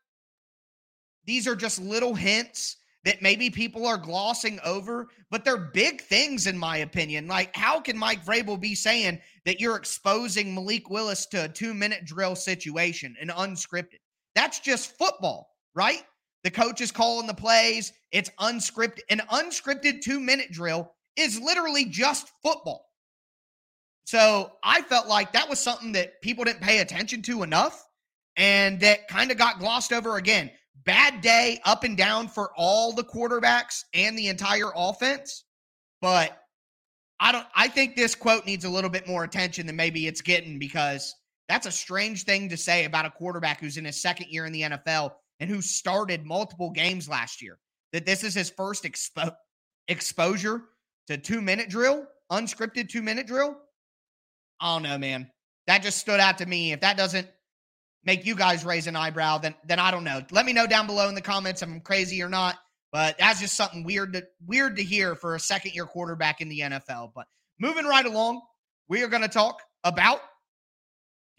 these 1.27 1.47
are 1.47 1.57
just 1.57 1.81
little 1.81 2.15
hints 2.15 2.77
that 3.05 3.23
maybe 3.23 3.49
people 3.49 3.87
are 3.87 3.97
glossing 3.97 4.61
over, 4.65 5.09
but 5.31 5.45
they're 5.45 5.71
big 5.73 6.03
things 6.03 6.47
in 6.47 6.59
my 6.59 6.79
opinion. 6.79 7.27
Like, 7.27 7.55
how 7.57 7.81
can 7.81 7.97
Mike 7.97 8.25
Vrabel 8.25 8.61
be 8.61 8.75
saying 8.75 9.21
that 9.47 9.61
you're 9.61 9.77
exposing 9.77 10.55
Malik 10.55 10.91
Willis 10.91 11.27
to 11.27 11.45
a 11.45 11.49
two 11.49 11.73
minute 11.73 12.05
drill 12.05 12.37
situation 12.37 13.17
and 13.21 13.31
unscripted? 13.31 14.01
That's 14.35 14.61
just 14.61 14.99
football, 14.99 15.50
right? 15.75 16.03
The 16.45 16.51
coach 16.51 16.81
is 16.81 16.93
calling 16.93 17.27
the 17.27 17.35
plays. 17.35 17.93
It's 18.13 18.31
unscripted. 18.41 19.01
An 19.11 19.21
unscripted 19.31 20.03
two 20.03 20.21
minute 20.21 20.51
drill 20.51 20.93
is 21.17 21.41
literally 21.41 21.85
just 21.85 22.31
football. 22.43 22.87
So 24.05 24.53
I 24.65 24.83
felt 24.83 25.07
like 25.07 25.33
that 25.33 25.49
was 25.49 25.61
something 25.61 25.93
that 25.93 26.21
people 26.23 26.45
didn't 26.45 26.63
pay 26.63 26.79
attention 26.79 27.23
to 27.23 27.43
enough 27.43 27.87
and 28.37 28.81
that 28.81 29.07
kind 29.09 29.31
of 29.31 29.39
got 29.39 29.59
glossed 29.59 29.93
over 29.93 30.17
again. 30.17 30.51
Bad 30.85 31.21
day 31.21 31.61
up 31.65 31.85
and 31.85 31.97
down 31.97 32.29
for 32.29 32.51
all 32.57 32.93
the 32.93 33.05
quarterbacks 33.05 33.85
and 33.93 34.19
the 34.19 34.29
entire 34.29 34.71
offense. 34.75 35.45
But 36.01 36.37
I 37.21 37.33
don't 37.33 37.47
I 37.55 37.69
think 37.69 37.95
this 37.95 38.15
quote 38.15 38.47
needs 38.47 38.65
a 38.65 38.71
little 38.71 38.89
bit 38.91 39.07
more 39.07 39.25
attention 39.25 39.67
than 39.67 39.77
maybe 39.77 40.07
it's 40.07 40.23
getting 40.23 40.59
because 40.59 41.15
that's 41.49 41.67
a 41.67 41.73
strange 41.73 42.25
thing 42.25 42.49
to 42.49 42.57
say 42.57 42.87
about 42.87 43.05
a 43.05 43.11
quarterback 43.11 43.61
who's 43.61 43.77
in 43.77 43.85
his 43.85 44.01
second 44.01 44.29
year 44.31 44.47
in 44.47 44.53
the 44.53 44.63
NFL 44.63 45.13
and 45.41 45.51
who 45.51 45.63
started 45.63 46.25
multiple 46.25 46.71
games 46.71 47.09
last 47.09 47.43
year. 47.43 47.59
That 47.93 48.07
this 48.07 48.23
is 48.23 48.35
his 48.35 48.51
first 48.51 48.85
expo- 48.85 49.35
exposure 49.89 50.63
to 51.09 51.17
two 51.17 51.41
minute 51.41 51.69
drill, 51.69 52.07
unscripted 52.31 52.89
two 52.89 53.03
minute 53.03 53.27
drill. 53.27 53.57
I 54.61 54.75
don't 54.75 54.83
know, 54.83 54.99
man. 54.99 55.31
That 55.67 55.83
just 55.83 55.99
stood 55.99 56.21
out 56.21 56.39
to 56.39 56.47
me. 56.47 56.73
If 56.73 56.81
that 56.81 56.97
doesn't 56.97 57.29
make 58.05 58.25
you 58.25 58.35
guys 58.35 58.65
raise 58.65 58.87
an 58.87 58.97
eyebrow, 58.97 59.39
then 59.39 59.55
then 59.65 59.81
I 59.81 59.91
don't 59.91 60.05
know. 60.05 60.23
Let 60.31 60.47
me 60.47 60.53
know 60.53 60.67
down 60.67 60.87
below 60.87 61.09
in 61.09 61.15
the 61.15 61.21
comments 61.21 61.63
if 61.63 61.69
I'm 61.69 61.81
crazy 61.81 62.23
or 62.23 62.29
not. 62.29 62.57
But 62.93 63.17
that's 63.19 63.41
just 63.41 63.55
something 63.55 63.85
weird 63.85 64.13
to 64.15 64.25
weird 64.47 64.77
to 64.77 64.83
hear 64.83 65.15
for 65.15 65.35
a 65.35 65.41
second 65.41 65.75
year 65.75 65.87
quarterback 65.87 66.41
in 66.41 66.49
the 66.49 66.61
NFL. 66.61 67.13
But 67.15 67.27
moving 67.59 67.87
right 67.87 68.05
along, 68.05 68.43
we 68.89 69.03
are 69.03 69.09
going 69.09 69.23
to 69.23 69.29
talk 69.29 69.63
about 69.85 70.21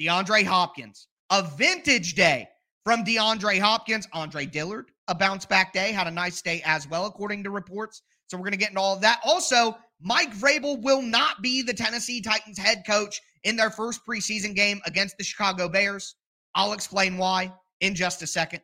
DeAndre 0.02 0.46
Hopkins. 0.46 1.08
A 1.30 1.44
vintage 1.44 2.16
day 2.16 2.48
from 2.84 3.04
DeAndre 3.04 3.60
Hopkins. 3.60 4.08
Andre 4.14 4.46
Dillard, 4.46 4.92
a 5.08 5.16
bounce 5.16 5.46
back 5.46 5.74
day, 5.74 5.92
had 5.92 6.08
a 6.08 6.12
nice 6.12 6.42
day 6.42 6.62
as 6.66 6.88
well, 6.88 7.06
according 7.06 7.44
to 7.44 7.50
reports. 7.50 8.02
So 8.28 8.38
we're 8.38 8.44
going 8.44 8.52
to 8.54 8.58
get 8.58 8.70
into 8.70 8.82
all 8.82 8.96
of 8.96 9.02
that. 9.02 9.20
Also, 9.26 9.78
Mike 10.02 10.34
Vrabel 10.34 10.82
will 10.82 11.02
not 11.02 11.42
be 11.42 11.62
the 11.62 11.74
Tennessee 11.74 12.22
Titans 12.22 12.58
head 12.58 12.84
coach 12.88 13.20
in 13.44 13.56
their 13.56 13.70
first 13.70 14.02
preseason 14.08 14.56
game 14.56 14.80
against 14.86 15.18
the 15.18 15.24
Chicago 15.24 15.68
Bears. 15.68 16.16
I'll 16.56 16.74
explain 16.74 17.18
why 17.18 17.54
in 17.82 17.96
just 17.96 18.22
a 18.22 18.28
second. 18.28 18.62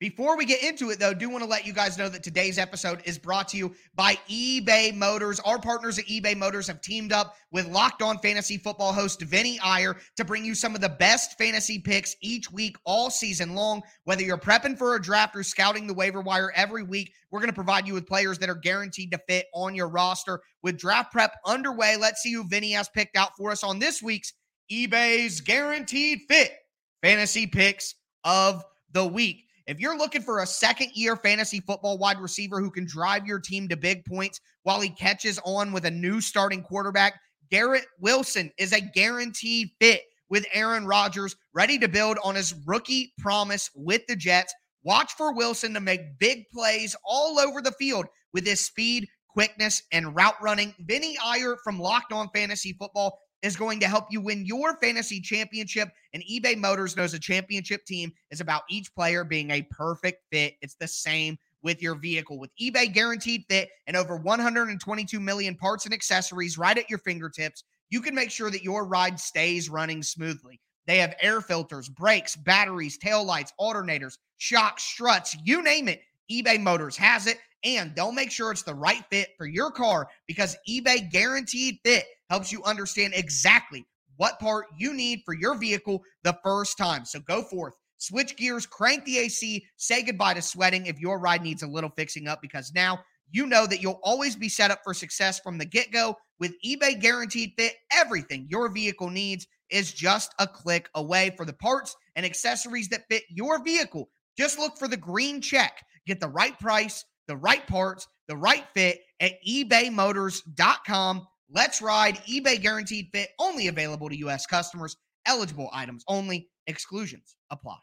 Before 0.00 0.36
we 0.36 0.44
get 0.44 0.62
into 0.64 0.90
it, 0.90 0.98
though, 0.98 1.14
do 1.14 1.30
want 1.30 1.44
to 1.44 1.48
let 1.48 1.64
you 1.64 1.72
guys 1.72 1.96
know 1.96 2.08
that 2.08 2.24
today's 2.24 2.58
episode 2.58 3.00
is 3.04 3.16
brought 3.16 3.46
to 3.48 3.56
you 3.56 3.72
by 3.94 4.18
eBay 4.28 4.92
Motors. 4.92 5.38
Our 5.40 5.58
partners 5.58 6.00
at 6.00 6.06
eBay 6.06 6.36
Motors 6.36 6.66
have 6.66 6.80
teamed 6.80 7.12
up 7.12 7.36
with 7.52 7.68
Locked 7.68 8.02
On 8.02 8.18
Fantasy 8.18 8.58
Football 8.58 8.92
host 8.92 9.22
Vinny 9.22 9.58
Iyer 9.60 9.96
to 10.16 10.24
bring 10.24 10.44
you 10.44 10.56
some 10.56 10.74
of 10.74 10.80
the 10.80 10.88
best 10.88 11.38
fantasy 11.38 11.78
picks 11.78 12.16
each 12.20 12.50
week, 12.50 12.76
all 12.84 13.08
season 13.08 13.54
long. 13.54 13.82
Whether 14.02 14.24
you're 14.24 14.36
prepping 14.36 14.76
for 14.76 14.96
a 14.96 15.00
draft 15.00 15.36
or 15.36 15.44
scouting 15.44 15.86
the 15.86 15.94
waiver 15.94 16.20
wire 16.20 16.52
every 16.56 16.82
week, 16.82 17.12
we're 17.30 17.40
going 17.40 17.50
to 17.50 17.54
provide 17.54 17.86
you 17.86 17.94
with 17.94 18.06
players 18.06 18.36
that 18.40 18.50
are 18.50 18.56
guaranteed 18.56 19.12
to 19.12 19.20
fit 19.28 19.46
on 19.54 19.76
your 19.76 19.88
roster. 19.88 20.40
With 20.64 20.76
draft 20.76 21.12
prep 21.12 21.36
underway, 21.46 21.96
let's 21.96 22.20
see 22.20 22.32
who 22.32 22.42
Vinny 22.48 22.72
has 22.72 22.88
picked 22.88 23.16
out 23.16 23.36
for 23.36 23.52
us 23.52 23.62
on 23.62 23.78
this 23.78 24.02
week's 24.02 24.32
eBay's 24.72 25.40
Guaranteed 25.40 26.22
Fit 26.28 26.52
Fantasy 27.00 27.46
Picks 27.46 27.94
of 28.24 28.64
the 28.90 29.06
Week. 29.06 29.44
If 29.66 29.80
you're 29.80 29.96
looking 29.96 30.20
for 30.20 30.40
a 30.40 30.46
second 30.46 30.90
year 30.94 31.16
fantasy 31.16 31.60
football 31.60 31.96
wide 31.96 32.20
receiver 32.20 32.60
who 32.60 32.70
can 32.70 32.84
drive 32.84 33.26
your 33.26 33.40
team 33.40 33.66
to 33.68 33.76
big 33.76 34.04
points 34.04 34.40
while 34.62 34.80
he 34.80 34.90
catches 34.90 35.40
on 35.42 35.72
with 35.72 35.86
a 35.86 35.90
new 35.90 36.20
starting 36.20 36.62
quarterback, 36.62 37.14
Garrett 37.50 37.86
Wilson 37.98 38.50
is 38.58 38.72
a 38.72 38.80
guaranteed 38.80 39.70
fit 39.80 40.02
with 40.28 40.44
Aaron 40.52 40.86
Rodgers, 40.86 41.36
ready 41.54 41.78
to 41.78 41.88
build 41.88 42.18
on 42.22 42.34
his 42.34 42.54
rookie 42.66 43.14
promise 43.18 43.70
with 43.74 44.06
the 44.06 44.16
Jets. 44.16 44.52
Watch 44.82 45.12
for 45.14 45.32
Wilson 45.32 45.72
to 45.72 45.80
make 45.80 46.18
big 46.18 46.44
plays 46.52 46.94
all 47.02 47.38
over 47.38 47.62
the 47.62 47.72
field 47.72 48.06
with 48.34 48.46
his 48.46 48.62
speed, 48.62 49.08
quickness, 49.28 49.82
and 49.92 50.14
route 50.14 50.40
running. 50.42 50.74
Vinny 50.80 51.16
Iyer 51.24 51.56
from 51.64 51.78
Locked 51.78 52.12
On 52.12 52.28
Fantasy 52.34 52.74
Football 52.74 53.18
is 53.44 53.56
going 53.56 53.78
to 53.78 53.86
help 53.86 54.06
you 54.10 54.22
win 54.22 54.46
your 54.46 54.74
fantasy 54.78 55.20
championship. 55.20 55.90
And 56.14 56.24
eBay 56.24 56.56
Motors 56.56 56.96
knows 56.96 57.12
a 57.12 57.18
championship 57.18 57.84
team 57.84 58.10
is 58.30 58.40
about 58.40 58.62
each 58.70 58.92
player 58.94 59.22
being 59.22 59.50
a 59.50 59.62
perfect 59.70 60.22
fit. 60.32 60.54
It's 60.62 60.76
the 60.76 60.88
same 60.88 61.36
with 61.62 61.82
your 61.82 61.94
vehicle. 61.94 62.38
With 62.38 62.50
eBay 62.60 62.92
Guaranteed 62.92 63.44
Fit 63.50 63.68
and 63.86 63.98
over 63.98 64.16
122 64.16 65.20
million 65.20 65.54
parts 65.54 65.84
and 65.84 65.92
accessories 65.92 66.56
right 66.56 66.78
at 66.78 66.88
your 66.88 66.98
fingertips, 67.00 67.64
you 67.90 68.00
can 68.00 68.14
make 68.14 68.30
sure 68.30 68.50
that 68.50 68.64
your 68.64 68.86
ride 68.86 69.20
stays 69.20 69.68
running 69.68 70.02
smoothly. 70.02 70.58
They 70.86 70.96
have 70.98 71.14
air 71.20 71.42
filters, 71.42 71.90
brakes, 71.90 72.36
batteries, 72.36 72.96
tail 72.96 73.24
lights, 73.24 73.52
alternators, 73.60 74.16
shocks, 74.38 74.84
struts, 74.84 75.36
you 75.44 75.62
name 75.62 75.88
it. 75.88 76.00
eBay 76.32 76.58
Motors 76.58 76.96
has 76.96 77.26
it, 77.26 77.38
and 77.62 77.94
they'll 77.94 78.12
make 78.12 78.30
sure 78.30 78.52
it's 78.52 78.62
the 78.62 78.74
right 78.74 79.04
fit 79.10 79.30
for 79.36 79.46
your 79.46 79.70
car 79.70 80.08
because 80.26 80.56
eBay 80.68 81.10
Guaranteed 81.10 81.78
Fit 81.84 82.06
helps 82.34 82.50
you 82.50 82.64
understand 82.64 83.14
exactly 83.14 83.86
what 84.16 84.40
part 84.40 84.66
you 84.76 84.92
need 84.92 85.22
for 85.24 85.34
your 85.34 85.54
vehicle 85.54 86.02
the 86.24 86.36
first 86.42 86.76
time. 86.76 87.04
So 87.04 87.20
go 87.20 87.44
forth, 87.44 87.74
switch 87.98 88.34
gears, 88.36 88.66
crank 88.66 89.04
the 89.04 89.18
AC, 89.18 89.64
say 89.76 90.02
goodbye 90.02 90.34
to 90.34 90.42
sweating 90.42 90.86
if 90.86 90.98
your 90.98 91.20
ride 91.20 91.42
needs 91.42 91.62
a 91.62 91.68
little 91.68 91.90
fixing 91.90 92.26
up 92.26 92.42
because 92.42 92.72
now 92.74 92.98
you 93.30 93.46
know 93.46 93.68
that 93.68 93.80
you'll 93.80 94.00
always 94.02 94.34
be 94.34 94.48
set 94.48 94.72
up 94.72 94.80
for 94.82 94.92
success 94.92 95.38
from 95.38 95.58
the 95.58 95.64
get 95.64 95.92
go. 95.92 96.16
With 96.40 96.60
eBay 96.66 97.00
Guaranteed 97.00 97.52
Fit, 97.56 97.74
everything 97.92 98.48
your 98.50 98.68
vehicle 98.68 99.10
needs 99.10 99.46
is 99.70 99.92
just 99.92 100.34
a 100.40 100.46
click 100.48 100.90
away 100.96 101.32
for 101.36 101.46
the 101.46 101.52
parts 101.52 101.94
and 102.16 102.26
accessories 102.26 102.88
that 102.88 103.06
fit 103.08 103.22
your 103.30 103.62
vehicle. 103.62 104.08
Just 104.36 104.58
look 104.58 104.76
for 104.76 104.88
the 104.88 104.96
green 104.96 105.40
check. 105.40 105.78
Get 106.04 106.18
the 106.18 106.26
right 106.26 106.58
price, 106.58 107.04
the 107.28 107.36
right 107.36 107.64
parts, 107.68 108.08
the 108.26 108.36
right 108.36 108.64
fit 108.74 109.02
at 109.20 109.34
ebaymotors.com 109.48 111.28
Let's 111.50 111.82
ride 111.82 112.16
eBay 112.24 112.60
guaranteed 112.60 113.10
fit 113.12 113.30
only 113.38 113.68
available 113.68 114.08
to 114.08 114.16
U.S. 114.18 114.46
customers. 114.46 114.96
Eligible 115.26 115.68
items 115.72 116.04
only. 116.08 116.48
Exclusions 116.66 117.36
apply. 117.50 117.76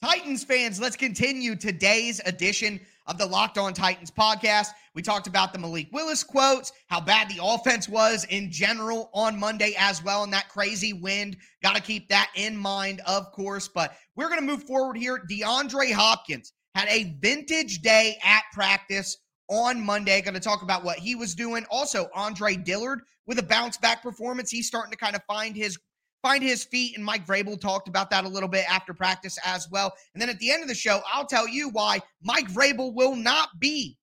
Titans 0.00 0.44
fans, 0.44 0.80
let's 0.80 0.96
continue 0.96 1.54
today's 1.54 2.20
edition 2.24 2.80
of 3.08 3.18
the 3.18 3.26
Locked 3.26 3.58
On 3.58 3.72
Titans 3.72 4.10
podcast. 4.10 4.68
We 4.94 5.02
talked 5.02 5.26
about 5.26 5.52
the 5.52 5.58
Malik 5.58 5.88
Willis 5.92 6.22
quotes, 6.22 6.72
how 6.86 7.00
bad 7.00 7.28
the 7.28 7.42
offense 7.42 7.88
was 7.88 8.24
in 8.26 8.50
general 8.50 9.10
on 9.14 9.38
Monday 9.38 9.74
as 9.78 10.04
well, 10.04 10.22
and 10.24 10.32
that 10.32 10.48
crazy 10.48 10.92
wind. 10.92 11.36
Got 11.62 11.76
to 11.76 11.82
keep 11.82 12.08
that 12.08 12.30
in 12.36 12.56
mind, 12.56 13.00
of 13.06 13.32
course. 13.32 13.68
But 13.68 13.96
we're 14.14 14.28
going 14.28 14.40
to 14.40 14.46
move 14.46 14.64
forward 14.64 14.96
here. 14.96 15.22
DeAndre 15.30 15.92
Hopkins 15.92 16.52
had 16.74 16.88
a 16.88 17.16
vintage 17.20 17.80
day 17.80 18.18
at 18.22 18.42
practice 18.52 19.16
on 19.48 19.84
Monday. 19.84 20.20
Going 20.20 20.34
to 20.34 20.40
talk 20.40 20.62
about 20.62 20.84
what 20.84 20.98
he 20.98 21.14
was 21.14 21.34
doing. 21.34 21.64
Also, 21.70 22.08
Andre 22.14 22.56
Dillard 22.56 23.00
with 23.26 23.38
a 23.38 23.42
bounce 23.42 23.76
back 23.76 24.02
performance. 24.02 24.50
He's 24.50 24.66
starting 24.66 24.92
to 24.92 24.98
kind 24.98 25.16
of 25.16 25.22
find 25.26 25.56
his 25.56 25.78
find 26.28 26.42
his 26.42 26.64
feet. 26.64 26.94
And 26.94 27.04
Mike 27.04 27.26
Vrabel 27.26 27.58
talked 27.58 27.88
about 27.88 28.10
that 28.10 28.24
a 28.24 28.28
little 28.28 28.48
bit 28.48 28.70
after 28.70 28.92
practice 28.92 29.38
as 29.44 29.68
well. 29.70 29.94
And 30.12 30.20
then 30.20 30.28
at 30.28 30.38
the 30.38 30.50
end 30.50 30.62
of 30.62 30.68
the 30.68 30.74
show, 30.74 31.00
I'll 31.10 31.26
tell 31.26 31.48
you 31.48 31.70
why 31.70 32.00
Mike 32.22 32.52
Vrabel 32.52 32.92
will 32.94 33.16
not 33.16 33.48
be 33.58 33.96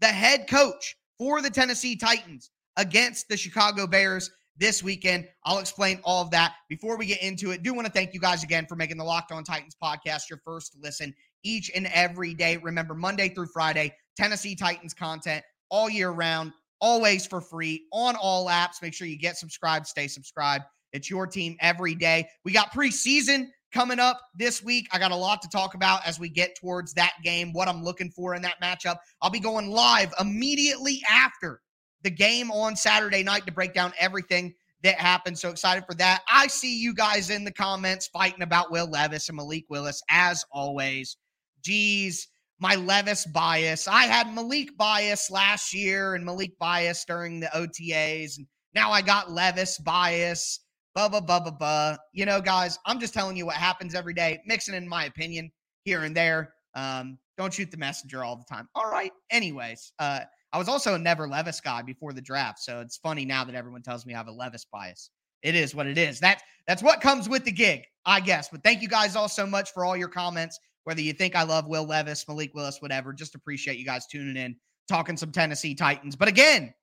the 0.00 0.08
head 0.08 0.48
coach 0.48 0.96
for 1.18 1.40
the 1.40 1.48
Tennessee 1.48 1.96
Titans 1.96 2.50
against 2.76 3.28
the 3.28 3.38
Chicago 3.38 3.86
Bears 3.86 4.30
this 4.58 4.82
weekend. 4.82 5.26
I'll 5.44 5.60
explain 5.60 5.98
all 6.04 6.22
of 6.22 6.30
that. 6.32 6.56
Before 6.68 6.98
we 6.98 7.06
get 7.06 7.22
into 7.22 7.52
it, 7.52 7.62
do 7.62 7.72
want 7.72 7.86
to 7.86 7.92
thank 7.92 8.12
you 8.12 8.20
guys 8.20 8.44
again 8.44 8.66
for 8.66 8.76
making 8.76 8.98
the 8.98 9.04
Locked 9.04 9.32
On 9.32 9.42
Titans 9.42 9.76
podcast 9.82 10.28
your 10.28 10.40
first 10.44 10.76
listen 10.78 11.14
each 11.42 11.70
and 11.74 11.86
every 11.86 12.34
day. 12.34 12.58
Remember, 12.58 12.94
Monday 12.94 13.30
through 13.30 13.46
Friday, 13.46 13.94
Tennessee 14.14 14.54
Titans 14.54 14.92
content 14.92 15.42
all 15.70 15.88
year 15.88 16.10
round, 16.10 16.52
always 16.82 17.26
for 17.26 17.40
free 17.40 17.86
on 17.92 18.14
all 18.16 18.48
apps. 18.48 18.82
Make 18.82 18.92
sure 18.92 19.06
you 19.06 19.18
get 19.18 19.38
subscribed, 19.38 19.86
stay 19.86 20.06
subscribed. 20.06 20.64
It's 20.92 21.10
your 21.10 21.26
team 21.26 21.56
every 21.60 21.94
day. 21.94 22.28
We 22.44 22.52
got 22.52 22.72
preseason 22.72 23.48
coming 23.72 23.98
up 23.98 24.20
this 24.34 24.62
week. 24.62 24.88
I 24.92 24.98
got 24.98 25.10
a 25.10 25.16
lot 25.16 25.42
to 25.42 25.48
talk 25.48 25.74
about 25.74 26.06
as 26.06 26.20
we 26.20 26.28
get 26.28 26.56
towards 26.60 26.92
that 26.94 27.14
game, 27.24 27.52
what 27.52 27.68
I'm 27.68 27.82
looking 27.82 28.10
for 28.10 28.34
in 28.34 28.42
that 28.42 28.60
matchup. 28.62 28.96
I'll 29.20 29.30
be 29.30 29.40
going 29.40 29.70
live 29.70 30.12
immediately 30.20 31.00
after 31.10 31.60
the 32.02 32.10
game 32.10 32.50
on 32.50 32.76
Saturday 32.76 33.22
night 33.22 33.46
to 33.46 33.52
break 33.52 33.72
down 33.72 33.92
everything 33.98 34.54
that 34.82 34.96
happened. 34.96 35.38
So 35.38 35.50
excited 35.50 35.84
for 35.86 35.94
that. 35.94 36.22
I 36.28 36.48
see 36.48 36.76
you 36.78 36.94
guys 36.94 37.30
in 37.30 37.44
the 37.44 37.52
comments 37.52 38.08
fighting 38.08 38.42
about 38.42 38.70
Will 38.70 38.90
Levis 38.90 39.28
and 39.28 39.36
Malik 39.36 39.64
Willis 39.68 40.02
as 40.10 40.44
always. 40.52 41.16
Geez, 41.64 42.28
my 42.58 42.74
Levis 42.74 43.26
bias. 43.26 43.88
I 43.88 44.04
had 44.04 44.34
Malik 44.34 44.76
bias 44.76 45.30
last 45.30 45.72
year 45.72 46.14
and 46.14 46.24
Malik 46.24 46.58
bias 46.58 47.04
during 47.04 47.40
the 47.40 47.46
OTAs. 47.54 48.38
And 48.38 48.46
now 48.74 48.90
I 48.90 49.02
got 49.02 49.30
Levis 49.30 49.78
bias 49.78 50.60
blah, 50.94 51.08
blah, 51.08 51.20
blah, 51.20 51.40
blah, 51.40 51.50
blah. 51.50 51.96
You 52.12 52.26
know, 52.26 52.40
guys, 52.40 52.78
I'm 52.86 53.00
just 53.00 53.14
telling 53.14 53.36
you 53.36 53.46
what 53.46 53.56
happens 53.56 53.94
every 53.94 54.14
day, 54.14 54.40
mixing 54.46 54.74
in 54.74 54.88
my 54.88 55.06
opinion 55.06 55.50
here 55.84 56.04
and 56.04 56.16
there. 56.16 56.54
Um, 56.74 57.18
don't 57.38 57.52
shoot 57.52 57.70
the 57.70 57.76
messenger 57.76 58.24
all 58.24 58.36
the 58.36 58.44
time. 58.44 58.68
All 58.74 58.90
right. 58.90 59.12
Anyways, 59.30 59.92
uh, 59.98 60.20
I 60.52 60.58
was 60.58 60.68
also 60.68 60.94
a 60.94 60.98
never 60.98 61.26
Levis 61.26 61.60
guy 61.60 61.82
before 61.82 62.12
the 62.12 62.20
draft. 62.20 62.58
So 62.60 62.80
it's 62.80 62.98
funny 62.98 63.24
now 63.24 63.44
that 63.44 63.54
everyone 63.54 63.82
tells 63.82 64.04
me 64.04 64.14
I 64.14 64.18
have 64.18 64.28
a 64.28 64.32
Levis 64.32 64.66
bias. 64.70 65.10
It 65.42 65.54
is 65.54 65.74
what 65.74 65.86
it 65.86 65.98
is. 65.98 66.20
That, 66.20 66.42
that's 66.66 66.82
what 66.82 67.00
comes 67.00 67.28
with 67.28 67.44
the 67.44 67.52
gig, 67.52 67.82
I 68.04 68.20
guess. 68.20 68.48
But 68.50 68.62
thank 68.62 68.82
you 68.82 68.88
guys 68.88 69.16
all 69.16 69.28
so 69.28 69.46
much 69.46 69.72
for 69.72 69.84
all 69.84 69.96
your 69.96 70.08
comments. 70.08 70.58
Whether 70.84 71.00
you 71.00 71.12
think 71.12 71.34
I 71.34 71.42
love 71.42 71.66
Will 71.66 71.84
Levis, 71.84 72.26
Malik 72.28 72.54
Willis, 72.54 72.80
whatever, 72.80 73.12
just 73.12 73.34
appreciate 73.34 73.78
you 73.78 73.84
guys 73.84 74.06
tuning 74.06 74.36
in, 74.36 74.56
talking 74.88 75.16
some 75.16 75.32
Tennessee 75.32 75.74
Titans. 75.74 76.16
But 76.16 76.28
again, 76.28 76.74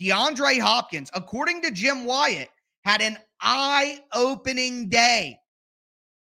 DeAndre 0.00 0.60
Hopkins, 0.60 1.10
according 1.12 1.60
to 1.62 1.70
Jim 1.70 2.04
Wyatt, 2.04 2.48
had 2.84 3.02
an 3.02 3.18
eye 3.40 4.00
opening 4.14 4.88
day 4.88 5.38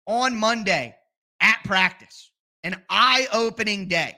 on 0.08 0.36
Monday 0.36 0.96
at 1.42 1.58
practice. 1.64 2.32
An 2.64 2.82
eye 2.90 3.28
opening 3.32 3.88
day. 3.88 4.16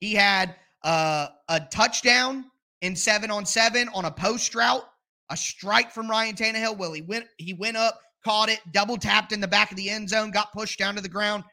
He 0.00 0.14
had 0.14 0.56
uh, 0.82 1.28
a 1.48 1.60
touchdown 1.70 2.44
in 2.82 2.96
seven 2.96 3.30
on 3.30 3.46
seven 3.46 3.88
on 3.94 4.04
a 4.04 4.10
post 4.10 4.54
route, 4.54 4.84
a 5.30 5.36
strike 5.36 5.90
from 5.90 6.10
Ryan 6.10 6.34
Tannehill. 6.34 6.76
Well, 6.76 6.92
he 6.92 7.02
went, 7.02 7.26
he 7.38 7.54
went 7.54 7.76
up, 7.76 7.98
caught 8.24 8.48
it, 8.48 8.60
double 8.72 8.96
tapped 8.96 9.32
in 9.32 9.40
the 9.40 9.48
back 9.48 9.70
of 9.70 9.76
the 9.76 9.88
end 9.88 10.08
zone, 10.08 10.30
got 10.30 10.52
pushed 10.52 10.78
down 10.78 10.94
to 10.96 11.00
the 11.00 11.08
ground, 11.08 11.44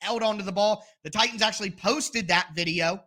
held 0.00 0.22
onto 0.22 0.44
the 0.44 0.52
ball. 0.52 0.84
The 1.04 1.10
Titans 1.10 1.42
actually 1.42 1.70
posted 1.70 2.28
that 2.28 2.50
video 2.54 3.02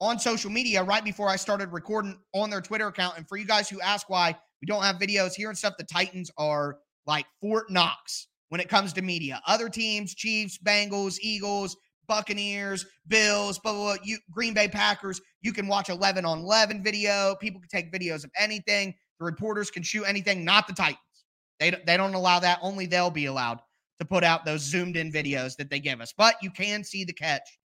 on 0.00 0.18
social 0.18 0.50
media 0.50 0.82
right 0.82 1.04
before 1.04 1.28
I 1.28 1.36
started 1.36 1.72
recording 1.72 2.18
on 2.34 2.50
their 2.50 2.60
Twitter 2.60 2.88
account. 2.88 3.16
And 3.16 3.28
for 3.28 3.36
you 3.36 3.44
guys 3.44 3.68
who 3.68 3.80
ask 3.80 4.10
why 4.10 4.36
we 4.62 4.66
don't 4.66 4.84
have 4.84 4.96
videos 4.96 5.34
here 5.34 5.48
and 5.48 5.58
stuff. 5.58 5.74
The 5.76 5.84
Titans 5.84 6.30
are 6.38 6.78
like 7.04 7.26
Fort 7.40 7.70
Knox 7.70 8.28
when 8.48 8.60
it 8.60 8.68
comes 8.68 8.92
to 8.94 9.02
media. 9.02 9.42
Other 9.46 9.68
teams, 9.68 10.14
Chiefs, 10.14 10.56
Bengals, 10.64 11.18
Eagles, 11.20 11.76
Buccaneers, 12.06 12.86
Bills, 13.08 13.58
blah, 13.58 13.72
blah, 13.72 13.96
blah, 13.96 14.04
you, 14.04 14.18
Green 14.30 14.54
Bay 14.54 14.68
Packers. 14.68 15.20
You 15.40 15.52
can 15.52 15.66
watch 15.66 15.88
11 15.88 16.24
on 16.24 16.38
11 16.38 16.82
video. 16.82 17.34
People 17.40 17.60
can 17.60 17.68
take 17.68 17.92
videos 17.92 18.24
of 18.24 18.30
anything. 18.38 18.94
The 19.18 19.24
reporters 19.24 19.70
can 19.70 19.82
shoot 19.82 20.04
anything, 20.04 20.44
not 20.44 20.68
the 20.68 20.74
Titans. 20.74 20.98
They, 21.58 21.70
they 21.86 21.96
don't 21.96 22.14
allow 22.14 22.38
that. 22.38 22.58
Only 22.62 22.86
they'll 22.86 23.10
be 23.10 23.26
allowed 23.26 23.60
to 23.98 24.04
put 24.04 24.24
out 24.24 24.44
those 24.44 24.62
zoomed 24.62 24.96
in 24.96 25.12
videos 25.12 25.56
that 25.56 25.70
they 25.70 25.80
give 25.80 26.00
us, 26.00 26.12
but 26.16 26.34
you 26.42 26.50
can 26.50 26.82
see 26.82 27.04
the 27.04 27.12
catch. 27.12 27.58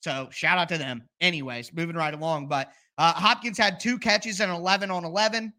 So 0.00 0.28
shout 0.30 0.58
out 0.58 0.68
to 0.70 0.78
them. 0.78 1.02
Anyways, 1.20 1.72
moving 1.72 1.96
right 1.96 2.12
along. 2.12 2.48
But 2.48 2.70
uh, 2.98 3.12
Hopkins 3.14 3.56
had 3.56 3.80
two 3.80 3.98
catches 3.98 4.40
and 4.40 4.52
11 4.52 4.90
on 4.90 5.04
11, 5.04 5.52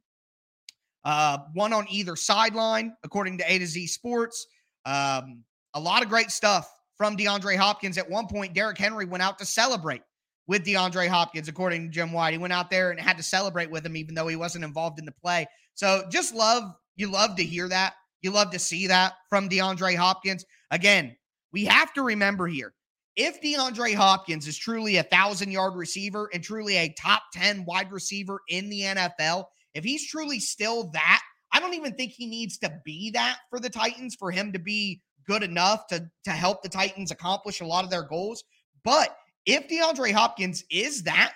uh, 1.06 1.38
one 1.54 1.72
on 1.72 1.86
either 1.90 2.16
sideline, 2.16 2.96
according 3.04 3.38
to 3.38 3.52
A 3.52 3.60
to 3.60 3.66
Z 3.66 3.88
Sports. 3.88 4.48
Um, 4.86 5.44
a 5.74 5.80
lot 5.80 6.04
of 6.04 6.10
great 6.10 6.32
stuff 6.32 6.72
from 6.98 7.16
DeAndre 7.16 7.56
Hopkins. 7.56 7.98
At 7.98 8.10
one 8.10 8.28
point, 8.28 8.54
Derrick 8.54 8.78
Henry 8.78 9.06
went 9.06 9.24
out 9.24 9.38
to 9.40 9.46
celebrate 9.46 10.02
with 10.48 10.66
DeAndre 10.66 11.08
Hopkins, 11.08 11.48
according 11.48 11.84
to 11.84 11.90
Jim 11.90 12.12
Wyatt. 12.12 12.34
He 12.34 12.38
went 12.38 12.54
out 12.54 12.70
there 12.70 12.92
and 12.92 13.00
had 13.00 13.18
to 13.18 13.24
celebrate 13.24 13.70
with 13.70 13.86
him, 13.86 13.96
even 13.96 14.16
though 14.16 14.28
he 14.28 14.36
wasn't 14.36 14.66
involved 14.66 15.00
in 15.00 15.06
the 15.06 15.12
play. 15.12 15.46
So 15.76 16.04
just 16.12 16.34
love, 16.34 16.74
you 16.96 17.12
love 17.12 17.36
to 17.38 17.44
hear 17.44 17.68
that. 17.70 17.94
You 18.22 18.32
love 18.32 18.52
to 18.52 18.60
see 18.60 18.88
that 18.88 19.14
from 19.30 19.50
DeAndre 19.50 19.96
Hopkins. 19.96 20.46
Again, 20.72 21.16
we 21.52 21.66
have 21.66 21.94
to 21.94 22.02
remember 22.02 22.48
here 22.48 22.74
if 23.16 23.42
DeAndre 23.42 23.94
Hopkins 23.94 24.48
is 24.48 24.58
truly 24.58 24.98
a 24.98 25.04
thousand 25.04 25.52
yard 25.52 25.76
receiver 25.76 26.30
and 26.34 26.44
truly 26.44 26.78
a 26.78 26.94
top 27.00 27.24
10 27.34 27.66
wide 27.66 27.92
receiver 27.92 28.42
in 28.50 28.70
the 28.70 28.82
NFL, 28.82 29.46
if 29.75 29.84
he's 29.84 30.10
truly 30.10 30.39
still 30.39 30.89
that, 30.94 31.22
I 31.51 31.60
don't 31.60 31.75
even 31.75 31.94
think 31.94 32.12
he 32.12 32.25
needs 32.25 32.58
to 32.60 32.74
be 32.84 33.12
that 33.12 33.38
for 33.50 33.60
the 33.60 33.70
Titans 33.70 34.15
for 34.15 34.32
him 34.32 34.51
to 34.53 34.60
be 34.60 35.01
good 35.27 35.44
enough 35.44 35.88
to, 35.88 36.10
to 36.24 36.32
help 36.32 36.63
the 36.63 36.70
Titans 36.70 37.12
accomplish 37.12 37.62
a 37.62 37.65
lot 37.65 37.84
of 37.84 37.91
their 37.91 38.03
goals. 38.03 38.44
But 38.84 39.15
if 39.46 39.67
DeAndre 39.67 40.12
Hopkins 40.12 40.63
is 40.72 41.03
that, 41.03 41.34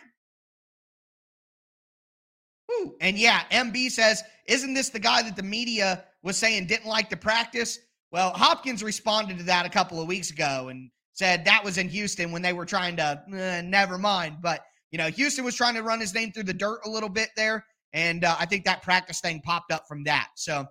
whew, 2.67 2.95
and 3.01 3.17
yeah, 3.17 3.41
MB 3.51 3.91
says, 3.91 4.23
isn't 4.47 4.73
this 4.73 4.89
the 4.89 4.99
guy 4.99 5.21
that 5.21 5.35
the 5.35 5.43
media 5.43 6.05
was 6.23 6.37
saying 6.37 6.67
didn't 6.67 6.87
like 6.87 7.09
the 7.09 7.17
practice? 7.17 7.79
Well, 8.11 8.31
Hopkins 8.31 8.83
responded 8.83 9.37
to 9.37 9.43
that 9.45 9.65
a 9.65 9.69
couple 9.69 10.01
of 10.01 10.07
weeks 10.07 10.31
ago 10.31 10.69
and 10.69 10.89
said 11.13 11.45
that 11.45 11.63
was 11.63 11.77
in 11.77 11.89
Houston 11.89 12.31
when 12.31 12.41
they 12.41 12.53
were 12.53 12.65
trying 12.65 12.95
to, 12.97 13.21
eh, 13.33 13.61
never 13.61 13.97
mind. 13.97 14.37
But, 14.41 14.61
you 14.91 14.97
know, 14.97 15.07
Houston 15.09 15.45
was 15.45 15.55
trying 15.55 15.75
to 15.75 15.83
run 15.83 15.99
his 15.99 16.13
name 16.13 16.31
through 16.31 16.43
the 16.43 16.53
dirt 16.53 16.79
a 16.85 16.89
little 16.89 17.09
bit 17.09 17.29
there. 17.35 17.65
And 17.93 18.23
uh, 18.23 18.35
I 18.39 18.45
think 18.45 18.65
that 18.65 18.83
practice 18.83 19.19
thing 19.19 19.41
popped 19.41 19.71
up 19.71 19.87
from 19.87 20.03
that. 20.03 20.29
So, 20.35 20.65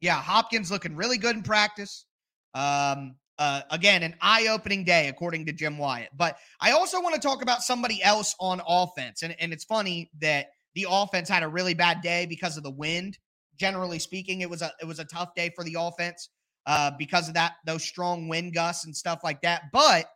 yeah, 0.00 0.20
Hopkins 0.20 0.70
looking 0.70 0.96
really 0.96 1.18
good 1.18 1.36
in 1.36 1.42
practice. 1.42 2.06
Um, 2.54 3.16
uh, 3.38 3.62
again, 3.70 4.02
an 4.02 4.16
eye 4.20 4.48
opening 4.48 4.84
day, 4.84 5.08
according 5.08 5.46
to 5.46 5.52
Jim 5.52 5.78
Wyatt. 5.78 6.10
But 6.16 6.38
I 6.60 6.72
also 6.72 7.00
want 7.00 7.14
to 7.14 7.20
talk 7.20 7.42
about 7.42 7.62
somebody 7.62 8.02
else 8.02 8.34
on 8.40 8.60
offense. 8.66 9.22
And, 9.22 9.36
and 9.38 9.52
it's 9.52 9.64
funny 9.64 10.10
that 10.20 10.46
the 10.74 10.86
offense 10.90 11.28
had 11.28 11.42
a 11.42 11.48
really 11.48 11.74
bad 11.74 12.00
day 12.02 12.26
because 12.26 12.56
of 12.56 12.62
the 12.62 12.70
wind. 12.70 13.18
Generally 13.56 14.00
speaking, 14.00 14.40
it 14.40 14.50
was 14.50 14.62
a 14.62 14.72
it 14.80 14.86
was 14.86 15.00
a 15.00 15.04
tough 15.04 15.34
day 15.34 15.50
for 15.54 15.64
the 15.64 15.76
offense 15.78 16.28
uh, 16.66 16.92
because 16.96 17.28
of 17.28 17.34
that, 17.34 17.54
those 17.66 17.82
strong 17.82 18.28
wind 18.28 18.54
gusts 18.54 18.84
and 18.84 18.94
stuff 18.94 19.20
like 19.24 19.42
that. 19.42 19.62
But 19.72 20.06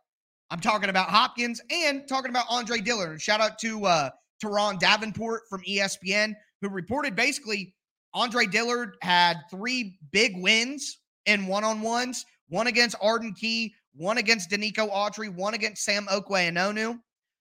I'm 0.50 0.60
talking 0.60 0.90
about 0.90 1.08
Hopkins 1.08 1.60
and 1.70 2.06
talking 2.06 2.30
about 2.30 2.46
Andre 2.50 2.78
Dillard. 2.78 3.20
Shout 3.20 3.40
out 3.40 3.58
to 3.60 3.86
uh, 3.86 4.10
Turron 4.42 4.78
Davenport 4.78 5.42
from 5.48 5.62
ESPN, 5.62 6.34
who 6.60 6.68
reported 6.68 7.14
basically 7.14 7.74
Andre 8.14 8.46
Dillard 8.46 8.96
had 9.02 9.38
three 9.50 9.98
big 10.10 10.36
wins 10.36 10.98
in 11.26 11.46
one 11.46 11.64
on 11.64 11.80
ones 11.80 12.24
one 12.52 12.66
against 12.66 12.94
Arden 13.00 13.32
Key, 13.32 13.74
one 13.94 14.18
against 14.18 14.50
Denico 14.50 14.92
Autry, 14.92 15.34
one 15.34 15.54
against 15.54 15.84
Sam 15.84 16.06
Okuayinonu. 16.06 17.00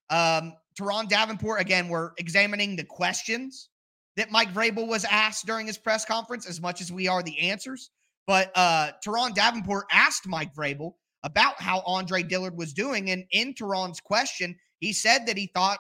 Um, 0.10 0.54
Turron 0.80 1.10
Davenport, 1.10 1.60
again, 1.60 1.90
we're 1.90 2.12
examining 2.18 2.78
the 2.78 2.86
questions 2.86 3.68
that 4.16 4.32
Mike 4.32 4.54
Vrabel 4.54 4.88
was 4.88 5.04
asked 5.04 5.46
during 5.46 5.68
his 5.68 5.78
press 5.78 6.06
conference 6.06 6.48
as 6.48 6.62
much 6.62 6.80
as 6.80 6.94
we 6.94 7.10
are 7.10 7.22
the 7.22 7.38
answers. 7.40 7.92
But 8.26 8.52
uh, 8.56 8.92
Turron 9.06 9.36
Davenport 9.36 9.86
asked 9.92 10.28
Mike 10.28 10.56
Vrabel 10.56 10.94
about 11.24 11.62
how 11.62 11.82
Andre 11.86 12.24
Dillard 12.24 12.58
was 12.58 12.72
doing. 12.72 13.12
And 13.12 13.26
in 13.32 13.54
Turron's 13.54 14.00
question, 14.00 14.56
he 14.80 14.94
said 14.94 15.26
that 15.28 15.38
he 15.38 15.52
thought 15.54 15.80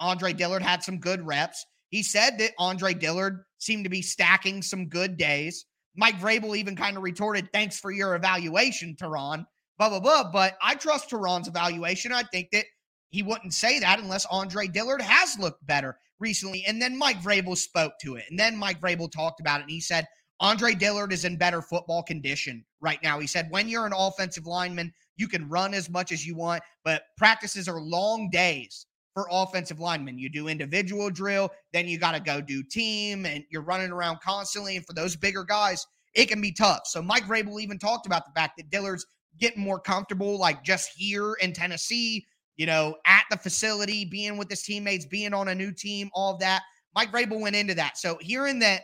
Andre 0.00 0.32
Dillard 0.32 0.62
had 0.62 0.82
some 0.82 0.98
good 0.98 1.24
reps. 1.26 1.64
He 1.88 2.02
said 2.02 2.38
that 2.38 2.52
Andre 2.58 2.94
Dillard 2.94 3.44
seemed 3.58 3.84
to 3.84 3.90
be 3.90 4.02
stacking 4.02 4.62
some 4.62 4.88
good 4.88 5.16
days. 5.16 5.64
Mike 5.96 6.18
Vrabel 6.18 6.56
even 6.56 6.76
kind 6.76 6.96
of 6.96 7.02
retorted, 7.02 7.48
Thanks 7.52 7.78
for 7.78 7.90
your 7.90 8.14
evaluation, 8.14 8.96
Turron, 9.00 9.46
blah, 9.78 9.88
blah, 9.88 10.00
blah. 10.00 10.30
But 10.30 10.56
I 10.62 10.74
trust 10.74 11.10
Turron's 11.10 11.48
evaluation. 11.48 12.12
I 12.12 12.22
think 12.24 12.50
that 12.52 12.66
he 13.10 13.22
wouldn't 13.22 13.54
say 13.54 13.78
that 13.80 13.98
unless 13.98 14.26
Andre 14.26 14.66
Dillard 14.66 15.00
has 15.00 15.38
looked 15.38 15.66
better 15.66 15.98
recently. 16.18 16.64
And 16.66 16.80
then 16.80 16.98
Mike 16.98 17.22
Vrabel 17.22 17.56
spoke 17.56 17.94
to 18.02 18.16
it. 18.16 18.24
And 18.30 18.38
then 18.38 18.56
Mike 18.56 18.80
Vrabel 18.80 19.10
talked 19.10 19.40
about 19.40 19.60
it. 19.60 19.64
And 19.64 19.70
he 19.70 19.80
said, 19.80 20.06
Andre 20.40 20.74
Dillard 20.74 21.12
is 21.12 21.24
in 21.24 21.36
better 21.38 21.62
football 21.62 22.02
condition 22.02 22.64
right 22.80 23.02
now. 23.02 23.18
He 23.18 23.26
said, 23.26 23.48
when 23.50 23.68
you're 23.68 23.86
an 23.86 23.94
offensive 23.96 24.46
lineman, 24.46 24.92
you 25.16 25.28
can 25.28 25.48
run 25.48 25.72
as 25.72 25.88
much 25.88 26.12
as 26.12 26.26
you 26.26 26.36
want, 26.36 26.62
but 26.84 27.04
practices 27.16 27.68
are 27.68 27.80
long 27.80 28.28
days 28.28 28.86
for 29.16 29.26
offensive 29.30 29.80
linemen. 29.80 30.18
You 30.18 30.28
do 30.28 30.46
individual 30.46 31.08
drill, 31.08 31.50
then 31.72 31.88
you 31.88 31.98
got 31.98 32.12
to 32.12 32.20
go 32.20 32.42
do 32.42 32.62
team, 32.62 33.24
and 33.24 33.42
you're 33.48 33.62
running 33.62 33.90
around 33.90 34.20
constantly. 34.20 34.76
And 34.76 34.84
for 34.84 34.92
those 34.92 35.16
bigger 35.16 35.42
guys, 35.42 35.86
it 36.14 36.26
can 36.26 36.42
be 36.42 36.52
tough. 36.52 36.82
So 36.84 37.00
Mike 37.00 37.24
Vrabel 37.24 37.58
even 37.62 37.78
talked 37.78 38.04
about 38.04 38.26
the 38.26 38.32
fact 38.38 38.58
that 38.58 38.68
Dillard's 38.68 39.06
getting 39.40 39.62
more 39.62 39.80
comfortable, 39.80 40.38
like 40.38 40.62
just 40.62 40.90
here 40.94 41.32
in 41.40 41.54
Tennessee, 41.54 42.26
you 42.58 42.66
know, 42.66 42.94
at 43.06 43.24
the 43.30 43.38
facility, 43.38 44.04
being 44.04 44.36
with 44.36 44.50
his 44.50 44.62
teammates, 44.62 45.06
being 45.06 45.32
on 45.32 45.48
a 45.48 45.54
new 45.54 45.72
team, 45.72 46.10
all 46.12 46.34
of 46.34 46.40
that. 46.40 46.60
Mike 46.94 47.10
Vrabel 47.10 47.40
went 47.40 47.56
into 47.56 47.74
that. 47.74 47.96
So 47.96 48.18
hearing 48.20 48.58
that 48.58 48.82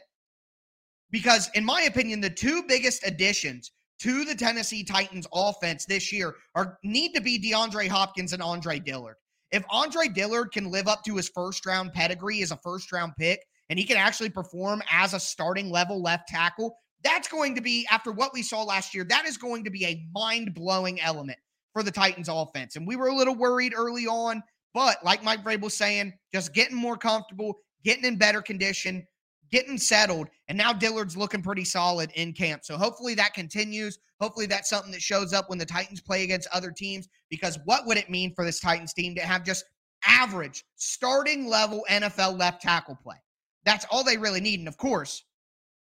because 1.11 1.51
in 1.55 1.63
my 1.63 1.83
opinion, 1.83 2.23
the 2.23 2.31
two 2.31 2.63
biggest 2.67 3.07
additions 3.07 3.73
to 3.99 4.25
the 4.25 4.35
Tennessee 4.35 4.83
Titans 4.83 5.27
offense 5.31 5.85
this 5.85 6.11
year 6.11 6.37
are 6.55 6.79
need 6.83 7.13
to 7.13 7.21
be 7.21 7.39
DeAndre 7.39 7.89
Hopkins 7.89 8.33
and 8.33 8.43
Andre 8.43 8.79
Dillard. 8.79 9.17
If 9.53 9.65
Andre 9.71 10.09
Dillard 10.09 10.51
can 10.51 10.71
live 10.71 10.89
up 10.89 11.05
to 11.05 11.17
his 11.17 11.29
first 11.29 11.67
round 11.67 11.93
pedigree 11.93 12.43
as 12.43 12.51
a 12.51 12.57
first 12.57 12.91
round 12.91 13.13
pick 13.19 13.45
and 13.69 13.79
he 13.79 13.85
can 13.85 13.99
actually 13.99 14.31
perform 14.31 14.83
as 14.91 15.13
a 15.13 15.21
starting 15.21 15.71
level 15.71 16.03
left 16.03 16.27
tackle, 16.29 16.77
that's 17.05 17.29
going 17.29 17.55
to 17.55 17.61
be 17.61 17.87
after 17.91 18.13
what 18.13 18.33
we 18.33 18.43
saw 18.43 18.63
last 18.63 18.95
year, 18.95 19.05
that 19.05 19.27
is 19.27 19.37
going 19.37 19.65
to 19.65 19.71
be 19.71 19.85
a 19.85 20.07
mind-blowing 20.15 21.01
element 21.01 21.39
for 21.73 21.83
the 21.83 21.91
Titans 21.91 22.29
offense. 22.31 22.77
And 22.77 22.87
we 22.87 22.97
were 22.97 23.09
a 23.09 23.15
little 23.15 23.35
worried 23.35 23.75
early 23.77 24.07
on, 24.07 24.43
but 24.73 25.05
like 25.05 25.23
Mike 25.23 25.45
Vrabel 25.45 25.71
saying, 25.71 26.15
just 26.33 26.55
getting 26.55 26.77
more 26.77 26.97
comfortable, 26.97 27.59
getting 27.85 28.05
in 28.05 28.17
better 28.17 28.41
condition, 28.41 29.07
getting 29.53 29.79
settled, 29.79 30.29
and 30.49 30.57
now 30.57 30.73
Dillard's 30.73 31.17
looking 31.17 31.43
pretty 31.43 31.65
solid 31.65 32.11
in 32.15 32.33
camp. 32.33 32.65
So 32.65 32.77
hopefully 32.77 33.15
that 33.15 33.35
continues. 33.35 33.99
Hopefully 34.21 34.47
that's 34.47 34.71
something 34.71 34.91
that 34.93 35.03
shows 35.03 35.33
up 35.33 35.49
when 35.49 35.59
the 35.59 35.67
Titans 35.67 36.01
play 36.01 36.25
against 36.25 36.49
other 36.53 36.71
teams. 36.71 37.09
Because 37.31 37.59
what 37.65 37.87
would 37.87 37.99
it 37.99 38.11
mean 38.11 38.35
for 38.35 38.45
this 38.45 38.61
Titans 38.61 38.95
team 38.95 39.15
to 39.15 39.21
have 39.21 39.45
just 39.45 39.65
average 40.05 40.65
starting 40.77 41.47
level 41.47 41.85
NFL 41.91 42.39
left 42.39 42.63
tackle 42.63 42.99
play? 43.01 43.17
That's 43.65 43.87
all 43.91 44.03
they 44.03 44.17
really 44.17 44.41
need. 44.41 44.59
And 44.59 44.69
of 44.69 44.79
course, 44.79 45.23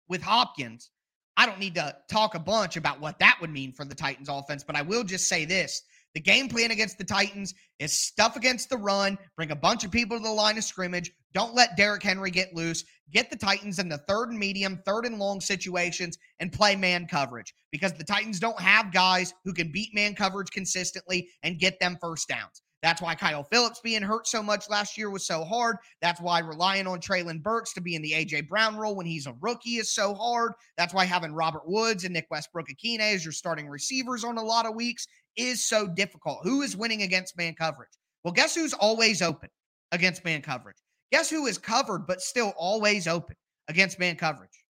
with 0.07 0.21
Hopkins, 0.21 0.91
I 1.35 1.45
don't 1.45 1.59
need 1.59 1.75
to 1.75 1.95
talk 2.09 2.35
a 2.35 2.39
bunch 2.39 2.77
about 2.77 2.99
what 2.99 3.19
that 3.19 3.37
would 3.41 3.51
mean 3.51 3.73
for 3.73 3.85
the 3.85 3.95
Titans 3.95 4.29
offense, 4.29 4.63
but 4.63 4.75
I 4.75 4.81
will 4.81 5.03
just 5.03 5.27
say 5.27 5.45
this 5.45 5.83
the 6.13 6.21
game 6.21 6.47
plan 6.49 6.71
against 6.71 6.97
the 6.97 7.03
Titans 7.03 7.53
is 7.77 7.93
stuff 7.93 8.35
against 8.35 8.69
the 8.69 8.77
run, 8.77 9.19
bring 9.35 9.51
a 9.51 9.55
bunch 9.55 9.83
of 9.83 9.91
people 9.91 10.17
to 10.17 10.23
the 10.23 10.31
line 10.31 10.57
of 10.57 10.63
scrimmage, 10.63 11.11
don't 11.37 11.53
let 11.53 11.77
Derrick 11.77 12.01
Henry 12.01 12.31
get 12.31 12.55
loose, 12.55 12.83
get 13.11 13.29
the 13.29 13.35
Titans 13.35 13.77
in 13.77 13.87
the 13.87 13.99
third 13.99 14.31
and 14.31 14.39
medium, 14.39 14.81
third 14.87 15.05
and 15.05 15.19
long 15.19 15.39
situations, 15.39 16.17
and 16.39 16.51
play 16.51 16.75
man 16.75 17.05
coverage 17.05 17.53
because 17.71 17.93
the 17.93 18.03
Titans 18.03 18.39
don't 18.39 18.59
have 18.59 18.91
guys 18.91 19.35
who 19.45 19.53
can 19.53 19.71
beat 19.71 19.93
man 19.93 20.15
coverage 20.15 20.49
consistently 20.49 21.29
and 21.43 21.59
get 21.59 21.79
them 21.79 21.95
first 22.01 22.27
downs. 22.27 22.63
That's 22.81 23.03
why 23.03 23.13
Kyle 23.13 23.43
Phillips 23.43 23.81
being 23.83 24.01
hurt 24.01 24.25
so 24.25 24.41
much 24.41 24.67
last 24.67 24.97
year 24.97 25.11
was 25.11 25.27
so 25.27 25.43
hard. 25.43 25.77
That's 26.01 26.19
why 26.19 26.39
relying 26.39 26.87
on 26.87 26.99
Treylon 26.99 27.43
Burks 27.43 27.71
to 27.73 27.81
be 27.81 27.93
in 27.93 28.01
the 28.01 28.13
AJ 28.13 28.49
Brown 28.49 28.75
role 28.75 28.95
when 28.95 29.05
he's 29.05 29.27
a 29.27 29.35
rookie 29.39 29.77
is 29.77 29.93
so 29.93 30.15
hard. 30.15 30.53
That's 30.75 30.95
why 30.95 31.05
having 31.05 31.33
Robert 31.33 31.67
Woods 31.67 32.03
and 32.03 32.15
Nick 32.15 32.25
Westbrook-Ikhine 32.31 32.99
as 32.99 33.23
your 33.23 33.31
starting 33.31 33.69
receivers 33.69 34.23
on 34.23 34.39
a 34.39 34.43
lot 34.43 34.65
of 34.65 34.73
weeks 34.73 35.07
is 35.35 35.63
so 35.63 35.87
difficult. 35.87 36.39
Who 36.41 36.63
is 36.63 36.75
winning 36.75 37.03
against 37.03 37.37
man 37.37 37.53
coverage? 37.53 37.91
Well, 38.23 38.33
guess 38.33 38.55
who's 38.55 38.73
always 38.73 39.21
open 39.21 39.49
against 39.91 40.25
man 40.25 40.41
coverage? 40.41 40.77
Guess 41.11 41.29
who 41.29 41.47
is 41.47 41.57
covered 41.57 42.05
but 42.07 42.21
still 42.21 42.53
always 42.57 43.07
open 43.07 43.35
against 43.67 43.99
man 43.99 44.15
coverage? 44.15 44.65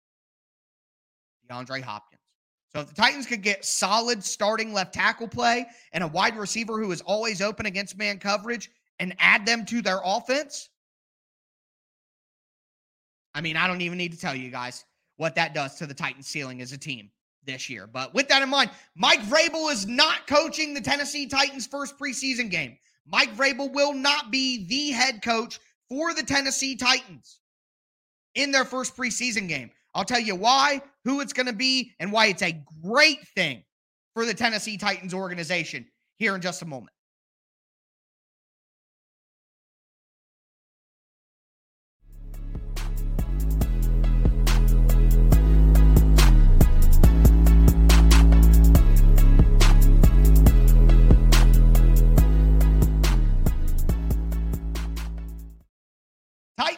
DeAndre 1.51 1.83
Hopkins. 1.83 2.21
So 2.73 2.81
if 2.81 2.89
the 2.89 2.95
Titans 2.95 3.27
could 3.27 3.43
get 3.43 3.65
solid 3.65 4.23
starting 4.23 4.73
left 4.73 4.93
tackle 4.93 5.29
play 5.29 5.67
and 5.93 6.05
a 6.05 6.09
wide 6.09 6.37
receiver 6.37 6.83
who 6.83 6.93
is 6.93 7.01
always 7.01 7.41
open 7.41 7.67
against 7.67 7.97
man 7.97 8.19
coverage 8.19 8.71
and 8.99 9.15
add 9.19 9.47
them 9.47 9.65
to 9.67 9.81
their 9.81 10.01
offense, 10.05 10.69
I 13.35 13.41
mean, 13.41 13.57
I 13.57 13.67
don't 13.67 13.81
even 13.81 13.97
need 13.97 14.13
to 14.13 14.19
tell 14.19 14.35
you 14.35 14.51
guys 14.51 14.85
what 15.17 15.35
that 15.37 15.55
does 15.55 15.77
to 15.77 15.87
the 15.87 15.95
Titans 15.95 16.27
ceiling 16.27 16.61
as 16.61 16.73
a 16.73 16.79
team 16.79 17.11
this 17.45 17.71
year. 17.71 17.87
But 17.87 18.13
with 18.13 18.29
that 18.29 18.43
in 18.43 18.49
mind, 18.49 18.71
Mike 18.95 19.21
Vrabel 19.23 19.73
is 19.73 19.87
not 19.87 20.27
coaching 20.27 20.75
the 20.75 20.81
Tennessee 20.81 21.27
Titans' 21.27 21.67
first 21.67 21.99
preseason 21.99 22.51
game. 22.51 22.77
Mike 23.07 23.35
Vrabel 23.37 23.73
will 23.73 23.95
not 23.95 24.31
be 24.31 24.67
the 24.67 24.91
head 24.91 25.23
coach 25.23 25.61
for 25.89 26.15
the 26.15 26.23
Tennessee 26.23 26.77
Titans 26.77 27.41
in 28.35 28.51
their 28.51 28.65
first 28.65 28.97
preseason 28.97 29.49
game. 29.49 29.71
I'll 29.95 30.05
tell 30.05 30.21
you 30.21 30.35
why, 30.35 30.83
who 31.05 31.21
it's 31.21 31.33
going 31.33 31.47
to 31.47 31.55
be, 31.55 31.93
and 32.01 32.13
why 32.13 32.27
it's 32.27 32.43
a 32.43 32.61
great 32.83 33.27
thing 33.35 33.65
for 34.15 34.27
the 34.27 34.35
Tennessee 34.35 34.77
Titans 34.77 35.15
organization 35.15 35.87
here 36.17 36.35
in 36.35 36.41
just 36.41 36.63
a 36.63 36.67
moment. 36.67 36.91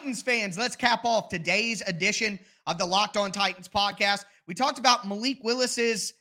Titans 0.09 0.23
fans, 0.23 0.57
let's 0.57 0.75
cap 0.75 1.05
off 1.05 1.29
today's 1.29 1.83
edition 1.85 2.39
of 2.65 2.79
the 2.79 2.85
Locked 2.85 3.15
On 3.15 3.31
Titans 3.31 3.69
podcast. 3.69 4.25
We 4.47 4.55
talked 4.55 4.79
about 4.79 5.07
Malik 5.07 5.37
Willis's 5.43 6.15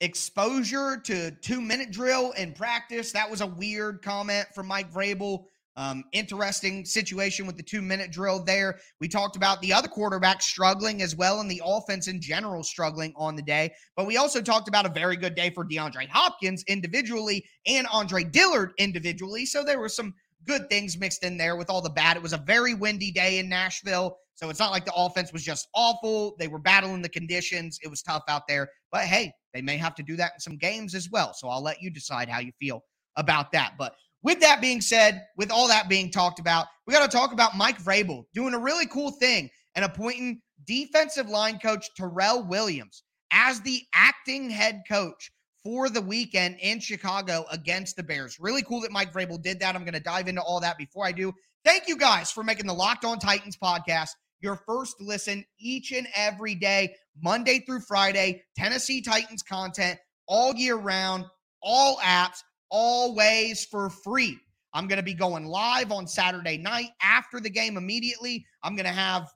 exposure 0.00 0.98
to 1.04 1.30
two 1.42 1.60
minute 1.60 1.90
drill 1.90 2.30
in 2.38 2.54
practice. 2.54 3.12
That 3.12 3.30
was 3.30 3.42
a 3.42 3.46
weird 3.46 4.00
comment 4.00 4.46
from 4.54 4.66
Mike 4.66 4.90
Vrabel. 4.90 5.44
Um, 5.76 6.04
interesting 6.12 6.86
situation 6.86 7.46
with 7.46 7.58
the 7.58 7.62
two 7.62 7.82
minute 7.82 8.10
drill 8.10 8.42
there. 8.42 8.78
We 8.98 9.08
talked 9.08 9.36
about 9.36 9.60
the 9.60 9.74
other 9.74 9.88
quarterback 9.88 10.40
struggling 10.40 11.02
as 11.02 11.14
well, 11.14 11.40
and 11.40 11.50
the 11.50 11.60
offense 11.62 12.08
in 12.08 12.22
general 12.22 12.62
struggling 12.62 13.12
on 13.14 13.36
the 13.36 13.42
day. 13.42 13.74
But 13.94 14.06
we 14.06 14.16
also 14.16 14.40
talked 14.40 14.68
about 14.68 14.86
a 14.86 14.88
very 14.88 15.18
good 15.18 15.34
day 15.34 15.50
for 15.50 15.66
DeAndre 15.66 16.08
Hopkins 16.08 16.64
individually 16.66 17.44
and 17.66 17.86
Andre 17.92 18.24
Dillard 18.24 18.72
individually. 18.78 19.44
So 19.44 19.64
there 19.64 19.80
were 19.80 19.90
some 19.90 20.14
good 20.46 20.68
things 20.68 20.98
mixed 20.98 21.24
in 21.24 21.36
there 21.36 21.56
with 21.56 21.70
all 21.70 21.80
the 21.80 21.90
bad. 21.90 22.16
It 22.16 22.22
was 22.22 22.32
a 22.32 22.38
very 22.38 22.74
windy 22.74 23.10
day 23.12 23.38
in 23.38 23.48
Nashville. 23.48 24.16
So 24.34 24.50
it's 24.50 24.58
not 24.58 24.72
like 24.72 24.84
the 24.84 24.94
offense 24.94 25.32
was 25.32 25.44
just 25.44 25.68
awful. 25.74 26.34
They 26.38 26.48
were 26.48 26.58
battling 26.58 27.02
the 27.02 27.08
conditions. 27.08 27.78
It 27.82 27.88
was 27.88 28.02
tough 28.02 28.24
out 28.28 28.48
there. 28.48 28.68
But 28.90 29.02
hey, 29.02 29.32
they 29.52 29.62
may 29.62 29.76
have 29.76 29.94
to 29.96 30.02
do 30.02 30.16
that 30.16 30.32
in 30.34 30.40
some 30.40 30.56
games 30.56 30.94
as 30.94 31.08
well. 31.10 31.32
So 31.34 31.48
I'll 31.48 31.62
let 31.62 31.80
you 31.80 31.90
decide 31.90 32.28
how 32.28 32.40
you 32.40 32.52
feel 32.58 32.82
about 33.16 33.52
that. 33.52 33.74
But 33.78 33.94
with 34.22 34.40
that 34.40 34.60
being 34.60 34.80
said, 34.80 35.22
with 35.36 35.50
all 35.50 35.68
that 35.68 35.88
being 35.88 36.10
talked 36.10 36.40
about, 36.40 36.66
we 36.86 36.94
got 36.94 37.08
to 37.08 37.16
talk 37.16 37.32
about 37.32 37.56
Mike 37.56 37.80
Vrabel 37.82 38.24
doing 38.34 38.54
a 38.54 38.58
really 38.58 38.86
cool 38.86 39.10
thing 39.10 39.50
and 39.76 39.84
appointing 39.84 40.40
defensive 40.66 41.28
line 41.28 41.58
coach 41.58 41.88
Terrell 41.96 42.42
Williams 42.42 43.02
as 43.32 43.60
the 43.60 43.82
acting 43.94 44.50
head 44.50 44.82
coach 44.88 45.30
for 45.64 45.88
the 45.88 46.00
weekend 46.00 46.58
in 46.60 46.78
Chicago 46.78 47.46
against 47.50 47.96
the 47.96 48.02
Bears. 48.02 48.38
Really 48.38 48.62
cool 48.62 48.82
that 48.82 48.92
Mike 48.92 49.12
Vrabel 49.12 49.42
did 49.42 49.58
that. 49.60 49.74
I'm 49.74 49.82
going 49.82 49.94
to 49.94 50.00
dive 50.00 50.28
into 50.28 50.42
all 50.42 50.60
that 50.60 50.78
before 50.78 51.06
I 51.06 51.12
do. 51.12 51.32
Thank 51.64 51.88
you 51.88 51.96
guys 51.96 52.30
for 52.30 52.44
making 52.44 52.66
the 52.66 52.74
Locked 52.74 53.06
On 53.06 53.18
Titans 53.18 53.56
podcast 53.56 54.10
your 54.40 54.56
first 54.56 55.00
listen 55.00 55.42
each 55.58 55.90
and 55.92 56.06
every 56.14 56.54
day, 56.54 56.94
Monday 57.22 57.60
through 57.60 57.80
Friday. 57.80 58.42
Tennessee 58.56 59.00
Titans 59.00 59.42
content 59.42 59.98
all 60.28 60.54
year 60.54 60.76
round, 60.76 61.24
all 61.62 61.96
apps, 62.04 62.42
always 62.70 63.64
for 63.64 63.88
free. 63.88 64.38
I'm 64.74 64.86
going 64.86 64.98
to 64.98 65.04
be 65.04 65.14
going 65.14 65.46
live 65.46 65.92
on 65.92 66.06
Saturday 66.06 66.58
night 66.58 66.90
after 67.00 67.40
the 67.40 67.48
game 67.48 67.78
immediately. 67.78 68.44
I'm 68.62 68.76
going 68.76 68.86
to 68.86 68.92
have 68.92 69.32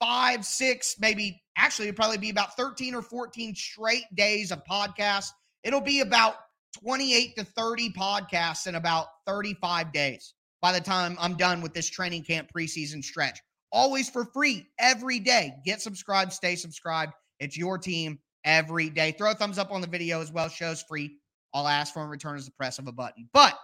five, 0.00 0.46
six, 0.46 0.96
maybe 0.98 1.42
actually, 1.58 1.88
it'll 1.88 1.96
probably 1.96 2.16
be 2.16 2.30
about 2.30 2.56
13 2.56 2.94
or 2.94 3.02
14 3.02 3.54
straight 3.54 4.04
days 4.14 4.50
of 4.52 4.62
podcasts 4.64 5.32
It'll 5.64 5.80
be 5.80 6.00
about 6.00 6.36
28 6.82 7.36
to 7.36 7.44
30 7.44 7.92
podcasts 7.92 8.66
in 8.66 8.74
about 8.74 9.06
35 9.26 9.92
days 9.92 10.34
by 10.62 10.72
the 10.72 10.80
time 10.80 11.16
I'm 11.20 11.36
done 11.36 11.60
with 11.60 11.74
this 11.74 11.88
training 11.88 12.24
camp 12.24 12.48
preseason 12.56 13.02
stretch. 13.02 13.40
Always 13.72 14.08
for 14.08 14.24
free 14.24 14.66
every 14.78 15.18
day. 15.18 15.54
Get 15.64 15.80
subscribed, 15.80 16.32
stay 16.32 16.56
subscribed. 16.56 17.12
It's 17.38 17.56
your 17.56 17.78
team 17.78 18.18
every 18.44 18.90
day. 18.90 19.12
Throw 19.12 19.30
a 19.30 19.34
thumbs 19.34 19.58
up 19.58 19.70
on 19.70 19.80
the 19.80 19.86
video 19.86 20.20
as 20.20 20.32
well. 20.32 20.48
Show's 20.48 20.82
free. 20.82 21.16
All 21.52 21.66
ask 21.66 21.94
for 21.94 22.02
in 22.02 22.08
return 22.08 22.36
is 22.36 22.46
the 22.46 22.52
press 22.52 22.78
of 22.78 22.86
a 22.86 22.92
button. 22.92 23.28
But 23.32 23.58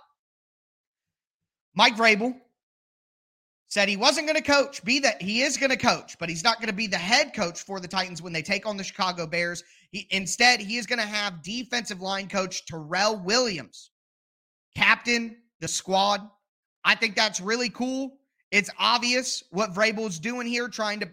Mike 1.74 1.96
Vrabel 1.96 2.34
said 3.68 3.88
he 3.88 3.96
wasn't 3.96 4.26
going 4.26 4.40
to 4.40 4.42
coach, 4.42 4.82
be 4.84 5.00
that 5.00 5.20
he 5.20 5.42
is 5.42 5.56
going 5.56 5.70
to 5.70 5.76
coach, 5.76 6.16
but 6.18 6.28
he's 6.28 6.44
not 6.44 6.58
going 6.58 6.68
to 6.68 6.72
be 6.72 6.86
the 6.86 6.96
head 6.96 7.34
coach 7.34 7.60
for 7.60 7.80
the 7.80 7.88
Titans 7.88 8.22
when 8.22 8.32
they 8.32 8.42
take 8.42 8.66
on 8.66 8.76
the 8.76 8.84
Chicago 8.84 9.26
Bears. 9.26 9.64
He 9.90 10.06
instead 10.10 10.60
he 10.60 10.76
is 10.76 10.86
going 10.86 11.00
to 11.00 11.06
have 11.06 11.42
defensive 11.42 12.00
line 12.00 12.28
coach 12.28 12.64
Terrell 12.66 13.18
Williams 13.18 13.90
captain 14.76 15.36
the 15.60 15.68
squad. 15.68 16.20
I 16.84 16.94
think 16.94 17.16
that's 17.16 17.40
really 17.40 17.70
cool. 17.70 18.18
It's 18.52 18.70
obvious 18.78 19.42
what 19.50 19.72
Vrabel's 19.72 20.18
doing 20.18 20.46
here, 20.46 20.68
trying 20.68 21.00
to 21.00 21.08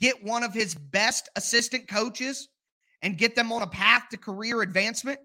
get 0.00 0.22
one 0.22 0.42
of 0.42 0.54
his 0.54 0.74
best 0.74 1.28
assistant 1.36 1.88
coaches 1.88 2.48
and 3.02 3.18
get 3.18 3.34
them 3.34 3.52
on 3.52 3.62
a 3.62 3.66
path 3.66 4.04
to 4.10 4.16
career 4.16 4.62
advancement. 4.62 5.18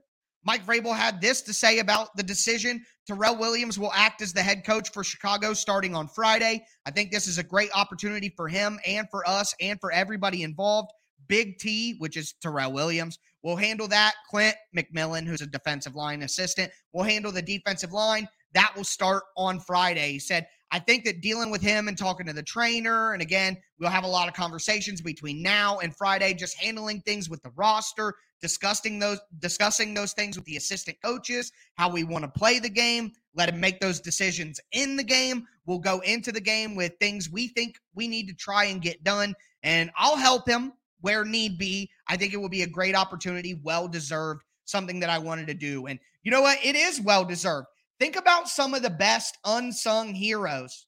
Mike 0.46 0.66
Vrabel 0.66 0.96
had 0.96 1.22
this 1.22 1.42
to 1.44 1.54
say 1.54 1.80
about 1.80 2.16
the 2.16 2.24
decision. 2.24 2.84
Terrell 3.08 3.38
Williams 3.38 3.80
will 3.80 3.92
act 3.94 4.22
as 4.22 4.34
the 4.34 4.42
head 4.42 4.66
coach 4.66 4.92
for 4.92 5.04
Chicago 5.04 5.54
starting 5.54 5.96
on 5.96 6.08
Friday. 6.08 6.66
I 6.86 6.92
think 6.92 7.12
this 7.12 7.28
is 7.28 7.38
a 7.38 7.44
great 7.44 7.70
opportunity 7.76 8.30
for 8.36 8.48
him 8.48 8.80
and 8.86 9.08
for 9.10 9.28
us 9.28 9.54
and 9.62 9.80
for 9.80 9.92
everybody 9.92 10.44
involved. 10.44 10.92
Big 11.28 11.58
T, 11.58 11.96
which 12.00 12.18
is 12.18 12.34
Terrell 12.42 12.74
Williams, 12.74 13.20
will 13.44 13.56
handle 13.56 13.88
that. 13.88 14.14
Clint 14.30 14.56
McMillan, 14.76 15.26
who's 15.26 15.42
a 15.42 15.48
defensive 15.48 15.96
line 15.96 16.24
assistant, 16.24 16.72
will 16.92 17.04
handle 17.04 17.32
the 17.32 17.42
defensive 17.42 17.94
line. 17.94 18.28
That 18.54 18.74
will 18.76 18.84
start 18.84 19.24
on 19.36 19.60
Friday. 19.60 20.12
He 20.12 20.20
said, 20.20 20.48
I 20.74 20.80
think 20.80 21.06
that 21.06 21.22
dealing 21.22 21.52
with 21.52 21.62
him 21.62 21.88
and 21.88 21.96
talking 21.96 22.26
to 22.26 22.34
the 22.34 22.42
trainer, 22.42 23.14
and 23.14 23.22
again, 23.22 23.58
we'll 23.80 23.92
have 23.92 24.06
a 24.06 24.08
lot 24.08 24.28
of 24.28 24.34
conversations 24.34 25.02
between 25.02 25.44
now 25.44 25.78
and 25.78 25.96
Friday, 25.96 26.34
just 26.34 26.58
handling 26.58 27.00
things 27.02 27.30
with 27.30 27.44
the 27.44 27.52
roster, 27.56 28.16
discussing 28.42 28.98
those 28.98 29.20
discussing 29.38 29.94
those 29.94 30.14
things 30.14 30.36
with 30.36 30.46
the 30.46 30.58
assistant 30.58 30.98
coaches, 31.06 31.52
how 31.76 31.92
we 31.92 32.04
want 32.04 32.26
to 32.26 32.40
play 32.40 32.58
the 32.58 32.72
game, 32.72 33.12
let 33.36 33.50
him 33.50 33.60
make 33.60 33.80
those 33.82 34.00
decisions 34.00 34.60
in 34.72 34.96
the 34.96 35.04
game. 35.04 35.46
We'll 35.68 35.78
go 35.78 36.00
into 36.00 36.32
the 36.32 36.42
game 36.42 36.74
with 36.74 36.94
things 37.00 37.30
we 37.30 37.50
think 37.50 37.78
we 37.94 38.08
need 38.08 38.28
to 38.30 38.34
try 38.34 38.66
and 38.66 38.82
get 38.82 39.04
done, 39.04 39.36
and 39.62 39.92
I'll 39.96 40.18
help 40.18 40.50
him 40.50 40.74
where 41.02 41.24
need 41.24 41.60
be. 41.60 41.92
I 42.08 42.18
think 42.18 42.34
it 42.34 42.38
will 42.38 42.50
be 42.50 42.64
a 42.64 42.68
great 42.68 42.96
opportunity, 42.96 43.54
well 43.62 43.88
deserved, 43.88 44.42
something 44.66 45.02
that 45.02 45.12
I 45.12 45.20
wanted 45.20 45.46
to 45.48 45.54
do. 45.54 45.86
And 45.86 46.00
you 46.24 46.32
know 46.32 46.42
what? 46.42 46.58
It 46.66 46.76
is 46.76 47.00
well 47.00 47.26
deserved. 47.26 47.68
Think 48.00 48.16
about 48.16 48.50
some 48.50 48.74
of 48.74 48.82
the 48.82 48.90
best 48.90 49.38
unsung 49.46 50.14
heroes 50.14 50.88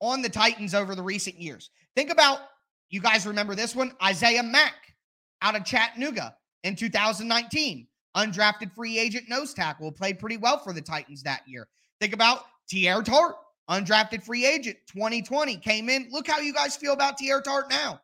on 0.00 0.22
the 0.22 0.28
Titans 0.28 0.74
over 0.74 0.94
the 0.94 1.02
recent 1.02 1.40
years. 1.40 1.70
Think 1.96 2.10
about, 2.10 2.40
you 2.90 3.00
guys 3.00 3.26
remember 3.26 3.54
this 3.54 3.74
one? 3.74 3.92
Isaiah 4.02 4.42
Mack 4.42 4.94
out 5.42 5.56
of 5.56 5.64
Chattanooga 5.64 6.34
in 6.62 6.76
2019. 6.76 7.86
Undrafted 8.16 8.72
free 8.72 8.98
agent 8.98 9.28
nose 9.28 9.52
tackle 9.54 9.90
played 9.90 10.18
pretty 10.20 10.36
well 10.36 10.58
for 10.58 10.72
the 10.72 10.80
Titans 10.80 11.22
that 11.24 11.42
year. 11.46 11.66
Think 12.00 12.14
about 12.14 12.44
Teair 12.72 13.04
Tart, 13.04 13.36
undrafted 13.68 14.22
free 14.22 14.46
agent 14.46 14.76
2020, 14.86 15.56
came 15.56 15.88
in. 15.88 16.08
Look 16.10 16.28
how 16.28 16.38
you 16.38 16.52
guys 16.52 16.76
feel 16.76 16.92
about 16.92 17.18
Teair 17.18 17.42
Tart 17.42 17.68
now. 17.70 18.00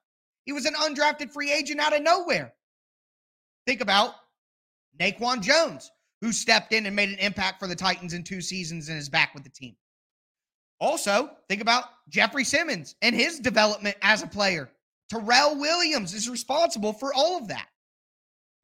He 0.47 0.53
was 0.53 0.67
an 0.67 0.75
undrafted 0.75 1.31
free 1.31 1.53
agent 1.53 1.81
out 1.81 1.95
of 1.95 2.03
nowhere. 2.03 2.53
Think 3.67 3.81
about 3.81 4.15
Naquan 4.99 5.43
Jones, 5.43 5.91
who 6.21 6.33
stepped 6.33 6.73
in 6.73 6.87
and 6.87 6.95
made 6.95 7.09
an 7.09 7.19
impact 7.19 7.61
for 7.61 7.67
the 7.67 7.75
Titans 7.75 8.13
in 8.13 8.23
two 8.23 8.41
seasons 8.41 8.89
and 8.89 8.99
is 8.99 9.09
back 9.09 9.35
with 9.35 9.45
the 9.45 9.51
team. 9.51 9.77
Also, 10.81 11.31
think 11.49 11.61
about 11.61 11.85
Jeffrey 12.09 12.45
Simmons 12.45 12.95
and 13.03 13.15
his 13.15 13.39
development 13.39 13.97
as 14.03 14.23
a 14.23 14.27
player. 14.27 14.71
Terrell 15.11 15.59
Williams 15.59 16.15
is 16.15 16.29
responsible 16.29 16.93
for 16.93 17.13
all 17.13 17.37
of 17.37 17.49
that. 17.49 17.67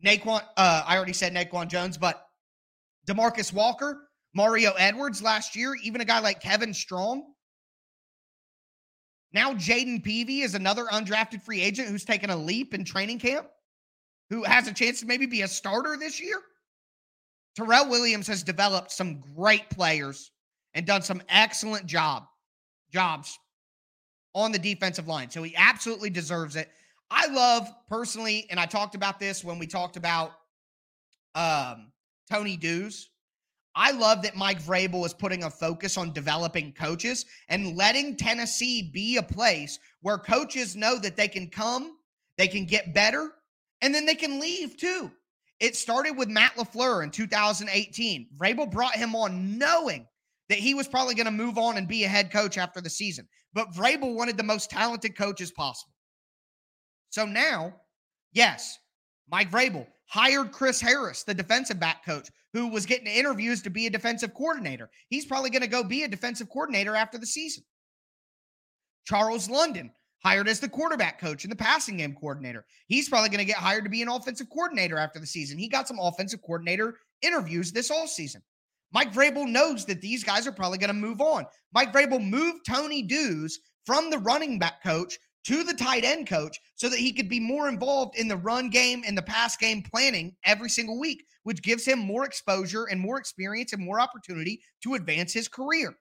Naquan, 0.05 0.43
uh, 0.57 0.83
I 0.87 0.97
already 0.97 1.13
said 1.13 1.35
Naquan 1.35 1.69
Jones, 1.69 1.99
but 1.99 2.27
Demarcus 3.09 3.53
Walker, 3.53 4.09
Mario 4.35 4.73
Edwards 4.79 5.23
last 5.23 5.57
year, 5.57 5.75
even 5.83 6.01
a 6.01 6.05
guy 6.05 6.21
like 6.21 6.41
Kevin 6.41 6.73
Strong, 6.73 7.25
now, 9.37 9.53
Jayden 9.53 10.03
Peevy 10.03 10.43
is 10.43 10.55
another 10.55 10.87
undrafted 10.87 11.43
free 11.43 11.61
agent 11.61 11.89
who's 11.89 12.07
taken 12.07 12.31
a 12.31 12.37
leap 12.37 12.73
in 12.73 12.85
training 12.85 13.19
camp, 13.19 13.47
who 14.31 14.45
has 14.45 14.67
a 14.67 14.73
chance 14.73 15.01
to 15.01 15.07
maybe 15.07 15.27
be 15.27 15.43
a 15.43 15.49
starter 15.49 15.99
this 15.99 16.19
year. 16.21 16.41
Terrell 17.57 17.89
Williams 17.89 18.27
has 18.27 18.43
developed 18.43 18.93
some 18.93 19.23
great 19.35 19.69
players 19.71 20.31
and 20.75 20.87
done 20.87 21.03
some 21.03 21.23
excellent 21.29 21.87
job 21.87 22.25
jobs 22.93 23.39
on 24.35 24.53
the 24.53 24.59
defensive 24.59 25.09
line. 25.09 25.31
So 25.31 25.43
he 25.43 25.55
absolutely 25.57 26.11
deserves 26.11 26.57
it. 26.57 26.71
I 27.11 27.27
love 27.29 27.69
personally, 27.89 28.47
and 28.51 28.61
I 28.61 28.67
talked 28.67 28.95
about 28.95 29.19
this 29.19 29.43
when 29.43 29.59
we 29.59 29.67
talked 29.67 29.97
about 29.97 30.33
um, 31.35 31.93
Tony 32.31 32.57
Dews 32.57 33.09
I 33.79 33.91
love 33.91 34.23
that 34.23 34.35
Mike 34.35 34.63
Vrabel 34.63 35.05
is 35.05 35.13
putting 35.13 35.45
a 35.45 35.51
focus 35.51 35.99
on 35.99 36.15
developing 36.15 36.73
coaches 36.73 37.27
and 37.51 37.77
letting 37.77 38.17
Tennessee 38.17 38.91
be 38.91 39.19
a 39.19 39.23
place 39.23 39.79
where 40.01 40.17
coaches 40.17 40.75
know 40.75 40.99
that 40.99 41.15
they 41.15 41.29
can 41.29 41.49
come, 41.49 41.99
they 42.39 42.49
can 42.49 42.65
get 42.65 42.95
better, 42.95 43.33
and 43.83 43.95
then 43.95 44.07
they 44.07 44.15
can 44.15 44.41
leave 44.41 44.79
too. 44.79 45.11
It 45.61 45.77
started 45.77 46.13
with 46.13 46.29
Matt 46.29 46.55
LaFleur 46.57 47.03
in 47.03 47.11
2018. 47.11 48.29
Vrabel 48.37 48.71
brought 48.71 48.95
him 48.95 49.15
on 49.15 49.57
knowing 49.57 50.07
that 50.49 50.59
he 50.59 50.75
was 50.75 50.87
probably 50.87 51.15
going 51.15 51.27
to 51.27 51.33
move 51.33 51.59
on 51.59 51.77
and 51.77 51.89
be 51.89 52.05
a 52.05 52.09
head 52.09 52.31
coach 52.31 52.59
after 52.59 52.81
the 52.81 52.91
season. 52.91 53.27
But 53.53 53.73
Vrabel 53.73 54.15
wanted 54.15 54.37
the 54.37 54.43
most 54.43 54.71
talented 54.71 55.17
coaches 55.17 55.51
possible. 55.51 55.93
So 57.11 57.25
now, 57.25 57.75
yes, 58.33 58.79
Mike 59.31 59.51
Vrabel 59.51 59.87
hired 60.07 60.53
Chris 60.53 60.81
Harris, 60.81 61.25
the 61.25 61.35
defensive 61.35 61.81
back 61.81 62.05
coach, 62.05 62.29
who 62.53 62.69
was 62.69 62.87
getting 62.87 63.07
interviews 63.07 63.63
to 63.63 63.71
be 63.71 63.87
a 63.87 63.91
defensive 63.91 64.35
coordinator. 64.35 64.91
He's 65.09 65.27
probably 65.27 65.51
going 65.51 65.63
to 65.63 65.69
go 65.69 65.83
be 65.83 66.05
a 66.05 66.09
defensive 66.09 66.49
coordinator 66.49 66.95
after 66.95 67.19
the 67.19 67.27
season. 67.27 67.65
Charles 69.05 69.49
London, 69.49 69.91
hired 70.27 70.49
as 70.49 70.59
the 70.59 70.69
quarterback 70.69 71.21
coach 71.21 71.45
and 71.45 71.53
the 71.53 71.57
passing 71.57 71.99
game 71.99 72.13
coordinator. 72.13 72.67
He's 72.89 73.09
probably 73.09 73.29
going 73.29 73.39
to 73.39 73.45
get 73.45 73.59
hired 73.59 73.85
to 73.85 73.91
be 73.91 74.03
an 74.03 74.09
offensive 74.09 74.51
coordinator 74.51 74.99
after 74.99 75.21
the 75.21 75.27
season. 75.27 75.57
He 75.57 75.69
got 75.69 75.87
some 75.87 76.01
offensive 76.01 76.43
coordinator 76.43 76.97
interviews 77.23 77.71
this 77.71 77.93
all 77.93 78.09
season. 78.09 78.43
Mike 78.93 79.13
Vrabel 79.13 79.49
knows 79.49 79.85
that 79.85 80.01
these 80.01 80.25
guys 80.25 80.45
are 80.45 80.53
probably 80.53 80.79
going 80.79 80.89
to 80.89 80.95
move 80.95 81.21
on. 81.21 81.47
Mike 81.73 81.93
Vrabel 81.93 82.21
moved 82.21 82.67
Tony 82.67 83.03
Dews 83.03 83.61
from 83.85 84.11
the 84.11 84.19
running 84.19 84.59
back 84.59 84.83
coach 84.83 85.17
to 85.45 85.63
the 85.63 85.75
tight 85.75 86.03
end 86.03 86.27
coach 86.27 86.59
so 86.75 86.89
that 86.89 86.99
he 86.99 87.13
could 87.13 87.29
be 87.29 87.39
more 87.39 87.69
involved 87.69 88.19
in 88.19 88.27
the 88.27 88.37
run 88.37 88.69
game 88.69 89.05
and 89.07 89.17
the 89.17 89.23
pass 89.23 89.57
game 89.57 89.81
planning 89.81 90.35
every 90.45 90.69
single 90.69 90.99
week, 90.99 91.25
which 91.45 91.63
gives 91.63 91.85
him 91.85 92.01
more 92.01 92.25
exposure 92.25 92.87
and 92.87 93.01
more 93.01 93.17
experience 93.17 93.73
and 93.73 93.85
more 93.85 94.01
opportunity 94.01 94.61
to 94.83 94.95
advance 94.95 95.33
his 95.33 95.47
career. 95.47 95.97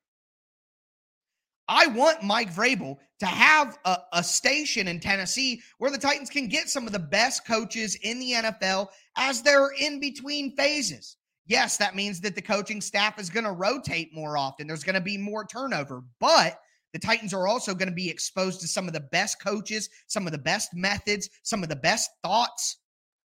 I 1.67 1.87
want 1.87 2.23
Mike 2.23 2.53
Vrabel 2.53 2.97
to 3.19 3.25
have 3.25 3.77
a, 3.85 3.97
a, 4.13 4.23
station 4.23 4.87
in 4.87 4.99
Tennessee 4.99 5.61
where 5.77 5.91
the 5.91 5.97
Titans 5.97 6.29
can 6.29 6.47
get 6.47 6.69
some 6.69 6.85
of 6.85 6.93
the 6.93 6.99
best 6.99 7.45
coaches 7.47 7.95
in 8.03 8.19
the 8.19 8.33
NFL 8.33 8.87
as 9.15 9.41
they're 9.41 9.71
in 9.79 9.99
between 9.99 10.55
phases. 10.55 11.17
Yes, 11.47 11.77
that 11.77 11.95
means 11.95 12.19
that 12.21 12.35
the 12.35 12.41
coaching 12.41 12.81
staff 12.81 13.19
is 13.19 13.29
going 13.29 13.45
to 13.45 13.51
rotate 13.51 14.13
more 14.13 14.37
often. 14.37 14.67
There's 14.67 14.83
going 14.83 14.95
to 14.95 15.01
be 15.01 15.17
more 15.17 15.45
turnover, 15.45 16.03
but 16.19 16.59
the 16.91 16.99
Titans 16.99 17.33
are 17.33 17.47
also 17.47 17.75
going 17.75 17.89
to 17.89 17.95
be 17.95 18.09
exposed 18.09 18.61
to 18.61 18.67
some 18.67 18.87
of 18.87 18.93
the 18.93 19.01
best 19.11 19.41
coaches, 19.41 19.89
some 20.07 20.25
of 20.25 20.31
the 20.31 20.37
best 20.37 20.73
methods, 20.73 21.29
some 21.43 21.61
of 21.61 21.69
the 21.69 21.75
best 21.75 22.09
thoughts 22.23 22.77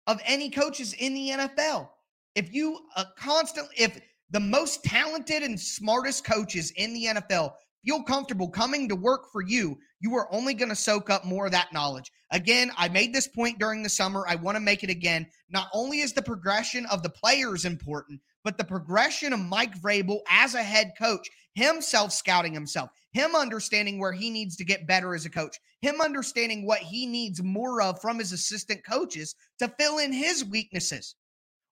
of 0.06 0.20
any 0.24 0.50
coaches 0.50 0.94
in 0.94 1.14
the 1.14 1.30
NFL. 1.30 1.88
If 2.34 2.52
you 2.54 2.78
uh, 2.96 3.04
constantly, 3.18 3.74
if 3.76 4.00
the 4.30 4.40
most 4.40 4.82
talented 4.84 5.42
and 5.42 5.58
smartest 5.58 6.24
coaches 6.24 6.72
in 6.76 6.94
the 6.94 7.06
NFL 7.06 7.52
feel 7.84 8.02
comfortable 8.02 8.48
coming 8.48 8.88
to 8.88 8.96
work 8.96 9.30
for 9.32 9.42
you, 9.42 9.78
you 10.00 10.14
are 10.14 10.32
only 10.32 10.54
going 10.54 10.68
to 10.68 10.76
soak 10.76 11.10
up 11.10 11.24
more 11.24 11.46
of 11.46 11.52
that 11.52 11.72
knowledge. 11.72 12.10
Again, 12.30 12.70
I 12.76 12.88
made 12.88 13.14
this 13.14 13.28
point 13.28 13.58
during 13.58 13.82
the 13.82 13.88
summer. 13.88 14.24
I 14.28 14.34
want 14.34 14.56
to 14.56 14.60
make 14.60 14.82
it 14.82 14.90
again. 14.90 15.26
Not 15.48 15.68
only 15.72 16.00
is 16.00 16.12
the 16.12 16.22
progression 16.22 16.86
of 16.86 17.02
the 17.02 17.10
players 17.10 17.64
important, 17.64 18.20
but 18.44 18.58
the 18.58 18.64
progression 18.64 19.32
of 19.32 19.40
Mike 19.40 19.80
Vrabel 19.80 20.20
as 20.28 20.54
a 20.54 20.62
head 20.62 20.92
coach, 20.98 21.28
himself 21.54 22.12
scouting 22.12 22.52
himself, 22.52 22.90
him 23.12 23.34
understanding 23.34 23.98
where 23.98 24.12
he 24.12 24.30
needs 24.30 24.56
to 24.56 24.64
get 24.64 24.86
better 24.86 25.14
as 25.14 25.24
a 25.24 25.30
coach, 25.30 25.56
him 25.80 26.00
understanding 26.00 26.66
what 26.66 26.80
he 26.80 27.06
needs 27.06 27.42
more 27.42 27.80
of 27.82 28.00
from 28.00 28.18
his 28.18 28.32
assistant 28.32 28.84
coaches 28.84 29.34
to 29.58 29.68
fill 29.78 29.98
in 29.98 30.12
his 30.12 30.44
weaknesses 30.44 31.14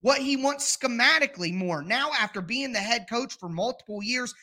what 0.03 0.19
he 0.19 0.37
wants 0.37 0.77
schematically 0.77 1.53
more. 1.53 1.83
Now, 1.83 2.11
after 2.19 2.41
being 2.41 2.73
the 2.73 2.79
head 2.79 3.07
coach 3.09 3.35
for 3.39 3.49
multiple 3.49 4.03
years, 4.03 4.35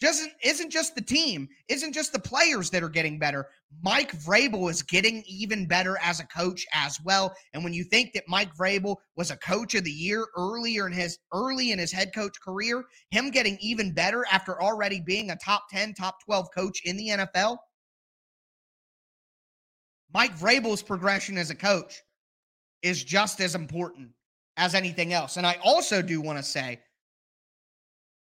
doesn't 0.00 0.32
isn't 0.42 0.70
just 0.70 0.94
the 0.94 1.02
team, 1.02 1.48
isn't 1.68 1.92
just 1.92 2.12
the 2.12 2.18
players 2.18 2.70
that 2.70 2.82
are 2.82 2.88
getting 2.88 3.18
better. 3.18 3.48
Mike 3.82 4.12
Vrabel 4.12 4.70
is 4.70 4.82
getting 4.82 5.22
even 5.26 5.66
better 5.66 5.98
as 6.02 6.20
a 6.20 6.26
coach 6.26 6.66
as 6.72 7.00
well. 7.02 7.34
And 7.52 7.62
when 7.64 7.72
you 7.72 7.84
think 7.84 8.12
that 8.12 8.24
Mike 8.28 8.54
Vrabel 8.54 8.96
was 9.16 9.30
a 9.30 9.36
coach 9.36 9.74
of 9.74 9.84
the 9.84 9.90
year 9.90 10.26
earlier 10.36 10.86
in 10.86 10.92
his 10.92 11.18
early 11.32 11.72
in 11.72 11.78
his 11.78 11.92
head 11.92 12.12
coach 12.14 12.40
career, 12.40 12.84
him 13.10 13.30
getting 13.30 13.58
even 13.60 13.92
better 13.92 14.24
after 14.30 14.60
already 14.62 15.00
being 15.00 15.30
a 15.30 15.36
top 15.36 15.64
10, 15.70 15.94
top 15.94 16.16
12 16.24 16.48
coach 16.54 16.82
in 16.84 16.96
the 16.96 17.08
NFL, 17.08 17.58
Mike 20.12 20.36
Vrabel's 20.38 20.82
progression 20.82 21.36
as 21.36 21.50
a 21.50 21.54
coach 21.54 22.02
is 22.82 23.02
just 23.02 23.40
as 23.40 23.54
important 23.54 24.10
as 24.56 24.74
anything 24.74 25.12
else. 25.12 25.36
And 25.36 25.46
I 25.46 25.58
also 25.62 26.02
do 26.02 26.20
want 26.20 26.38
to 26.38 26.44
say 26.44 26.80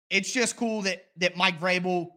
it's 0.09 0.31
just 0.31 0.55
cool 0.55 0.83
that 0.83 1.05
that 1.17 1.35
Mike 1.35 1.59
Vrabel 1.59 2.07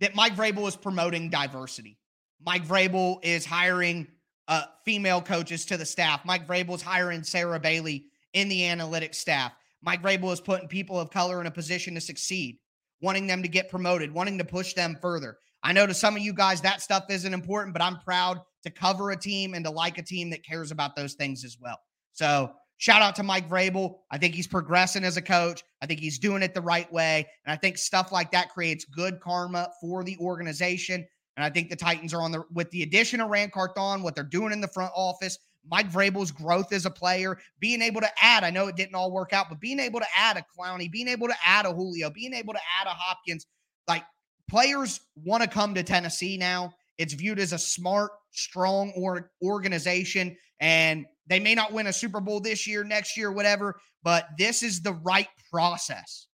that 0.00 0.14
Mike 0.14 0.34
Vrabel 0.34 0.66
is 0.66 0.76
promoting 0.76 1.30
diversity. 1.30 1.98
Mike 2.44 2.66
Vrabel 2.66 3.18
is 3.22 3.46
hiring 3.46 4.06
uh, 4.48 4.64
female 4.84 5.22
coaches 5.22 5.64
to 5.66 5.76
the 5.76 5.86
staff. 5.86 6.24
Mike 6.24 6.46
Vrabel 6.46 6.74
is 6.74 6.82
hiring 6.82 7.22
Sarah 7.22 7.60
Bailey 7.60 8.06
in 8.32 8.48
the 8.48 8.62
analytics 8.62 9.14
staff. 9.14 9.52
Mike 9.82 10.02
Vrabel 10.02 10.32
is 10.32 10.40
putting 10.40 10.68
people 10.68 10.98
of 10.98 11.10
color 11.10 11.40
in 11.40 11.46
a 11.46 11.50
position 11.50 11.94
to 11.94 12.00
succeed, 12.00 12.58
wanting 13.00 13.26
them 13.26 13.42
to 13.42 13.48
get 13.48 13.70
promoted, 13.70 14.12
wanting 14.12 14.38
to 14.38 14.44
push 14.44 14.74
them 14.74 14.98
further. 15.00 15.38
I 15.62 15.72
know 15.72 15.86
to 15.86 15.94
some 15.94 16.16
of 16.16 16.22
you 16.22 16.34
guys 16.34 16.60
that 16.62 16.82
stuff 16.82 17.04
isn't 17.08 17.32
important, 17.32 17.72
but 17.72 17.82
I'm 17.82 17.98
proud 18.00 18.40
to 18.64 18.70
cover 18.70 19.10
a 19.10 19.16
team 19.16 19.54
and 19.54 19.64
to 19.64 19.70
like 19.70 19.96
a 19.98 20.02
team 20.02 20.30
that 20.30 20.44
cares 20.44 20.70
about 20.70 20.96
those 20.96 21.14
things 21.14 21.44
as 21.44 21.56
well. 21.58 21.78
So 22.12 22.52
Shout 22.78 23.02
out 23.02 23.16
to 23.16 23.22
Mike 23.22 23.48
Vrabel. 23.48 23.98
I 24.10 24.18
think 24.18 24.34
he's 24.34 24.46
progressing 24.46 25.04
as 25.04 25.16
a 25.16 25.22
coach. 25.22 25.62
I 25.80 25.86
think 25.86 26.00
he's 26.00 26.18
doing 26.18 26.42
it 26.42 26.54
the 26.54 26.60
right 26.60 26.90
way. 26.92 27.26
And 27.46 27.52
I 27.52 27.56
think 27.56 27.78
stuff 27.78 28.12
like 28.12 28.32
that 28.32 28.50
creates 28.50 28.84
good 28.84 29.20
karma 29.20 29.70
for 29.80 30.02
the 30.04 30.16
organization. 30.18 31.06
And 31.36 31.44
I 31.44 31.50
think 31.50 31.70
the 31.70 31.76
Titans 31.76 32.12
are 32.14 32.22
on 32.22 32.32
the 32.32 32.44
with 32.52 32.70
the 32.70 32.82
addition 32.82 33.20
of 33.20 33.30
Ran 33.30 33.50
Carthon, 33.50 34.02
what 34.02 34.14
they're 34.14 34.24
doing 34.24 34.52
in 34.52 34.60
the 34.60 34.68
front 34.68 34.92
office, 34.94 35.38
Mike 35.68 35.90
Vrabel's 35.90 36.30
growth 36.30 36.72
as 36.72 36.86
a 36.86 36.90
player, 36.90 37.38
being 37.58 37.82
able 37.82 38.00
to 38.00 38.10
add, 38.20 38.44
I 38.44 38.50
know 38.50 38.66
it 38.66 38.76
didn't 38.76 38.94
all 38.94 39.10
work 39.10 39.32
out, 39.32 39.48
but 39.48 39.60
being 39.60 39.80
able 39.80 40.00
to 40.00 40.06
add 40.16 40.36
a 40.36 40.44
Clowney, 40.58 40.90
being 40.90 41.08
able 41.08 41.28
to 41.28 41.34
add 41.44 41.66
a 41.66 41.72
Julio, 41.72 42.10
being 42.10 42.34
able 42.34 42.52
to 42.54 42.60
add 42.80 42.86
a 42.86 42.90
Hopkins, 42.90 43.46
like 43.88 44.04
players 44.48 45.00
want 45.16 45.42
to 45.42 45.48
come 45.48 45.74
to 45.74 45.82
Tennessee 45.82 46.36
now. 46.36 46.72
It's 46.98 47.14
viewed 47.14 47.38
as 47.38 47.52
a 47.52 47.58
smart, 47.58 48.12
strong 48.30 48.92
or 48.96 49.30
organization. 49.42 50.36
And 50.60 51.06
they 51.26 51.40
may 51.40 51.54
not 51.54 51.72
win 51.72 51.86
a 51.86 51.92
Super 51.92 52.20
Bowl 52.20 52.40
this 52.40 52.66
year, 52.66 52.84
next 52.84 53.16
year, 53.16 53.32
whatever, 53.32 53.80
but 54.02 54.28
this 54.38 54.62
is 54.62 54.82
the 54.82 54.92
right 54.92 55.28
process. 55.50 56.26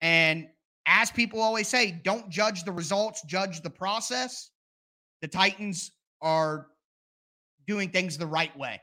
And 0.00 0.46
as 0.86 1.10
people 1.10 1.40
always 1.40 1.68
say, 1.68 2.00
don't 2.04 2.28
judge 2.28 2.64
the 2.64 2.72
results, 2.72 3.22
judge 3.26 3.60
the 3.62 3.70
process. 3.70 4.50
The 5.20 5.28
Titans 5.28 5.92
are 6.20 6.66
doing 7.66 7.90
things 7.90 8.18
the 8.18 8.26
right 8.26 8.56
way. 8.58 8.80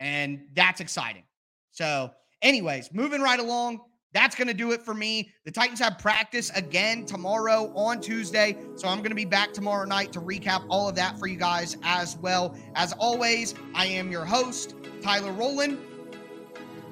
And 0.00 0.46
that's 0.54 0.80
exciting. 0.80 1.22
So, 1.70 2.10
anyways, 2.42 2.92
moving 2.92 3.20
right 3.20 3.38
along. 3.38 3.80
That's 4.12 4.36
going 4.36 4.48
to 4.48 4.54
do 4.54 4.72
it 4.72 4.82
for 4.82 4.94
me. 4.94 5.30
The 5.44 5.50
Titans 5.50 5.80
have 5.80 5.98
practice 5.98 6.50
again 6.50 7.06
tomorrow 7.06 7.72
on 7.74 8.00
Tuesday. 8.00 8.56
So 8.76 8.88
I'm 8.88 8.98
going 8.98 9.10
to 9.10 9.16
be 9.16 9.24
back 9.24 9.52
tomorrow 9.52 9.84
night 9.86 10.12
to 10.12 10.20
recap 10.20 10.64
all 10.68 10.88
of 10.88 10.94
that 10.96 11.18
for 11.18 11.26
you 11.26 11.36
guys 11.36 11.76
as 11.82 12.16
well. 12.18 12.56
As 12.74 12.92
always, 12.94 13.54
I 13.74 13.86
am 13.86 14.10
your 14.10 14.24
host, 14.24 14.74
Tyler 15.02 15.32
Rowland. 15.32 15.78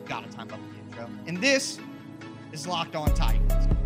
Got 0.06 0.30
to 0.30 0.36
time 0.36 0.50
up 0.50 0.60
intro. 0.86 1.08
And 1.26 1.38
this 1.38 1.78
is 2.52 2.66
Locked 2.66 2.96
On 2.96 3.12
Titans. 3.14 3.79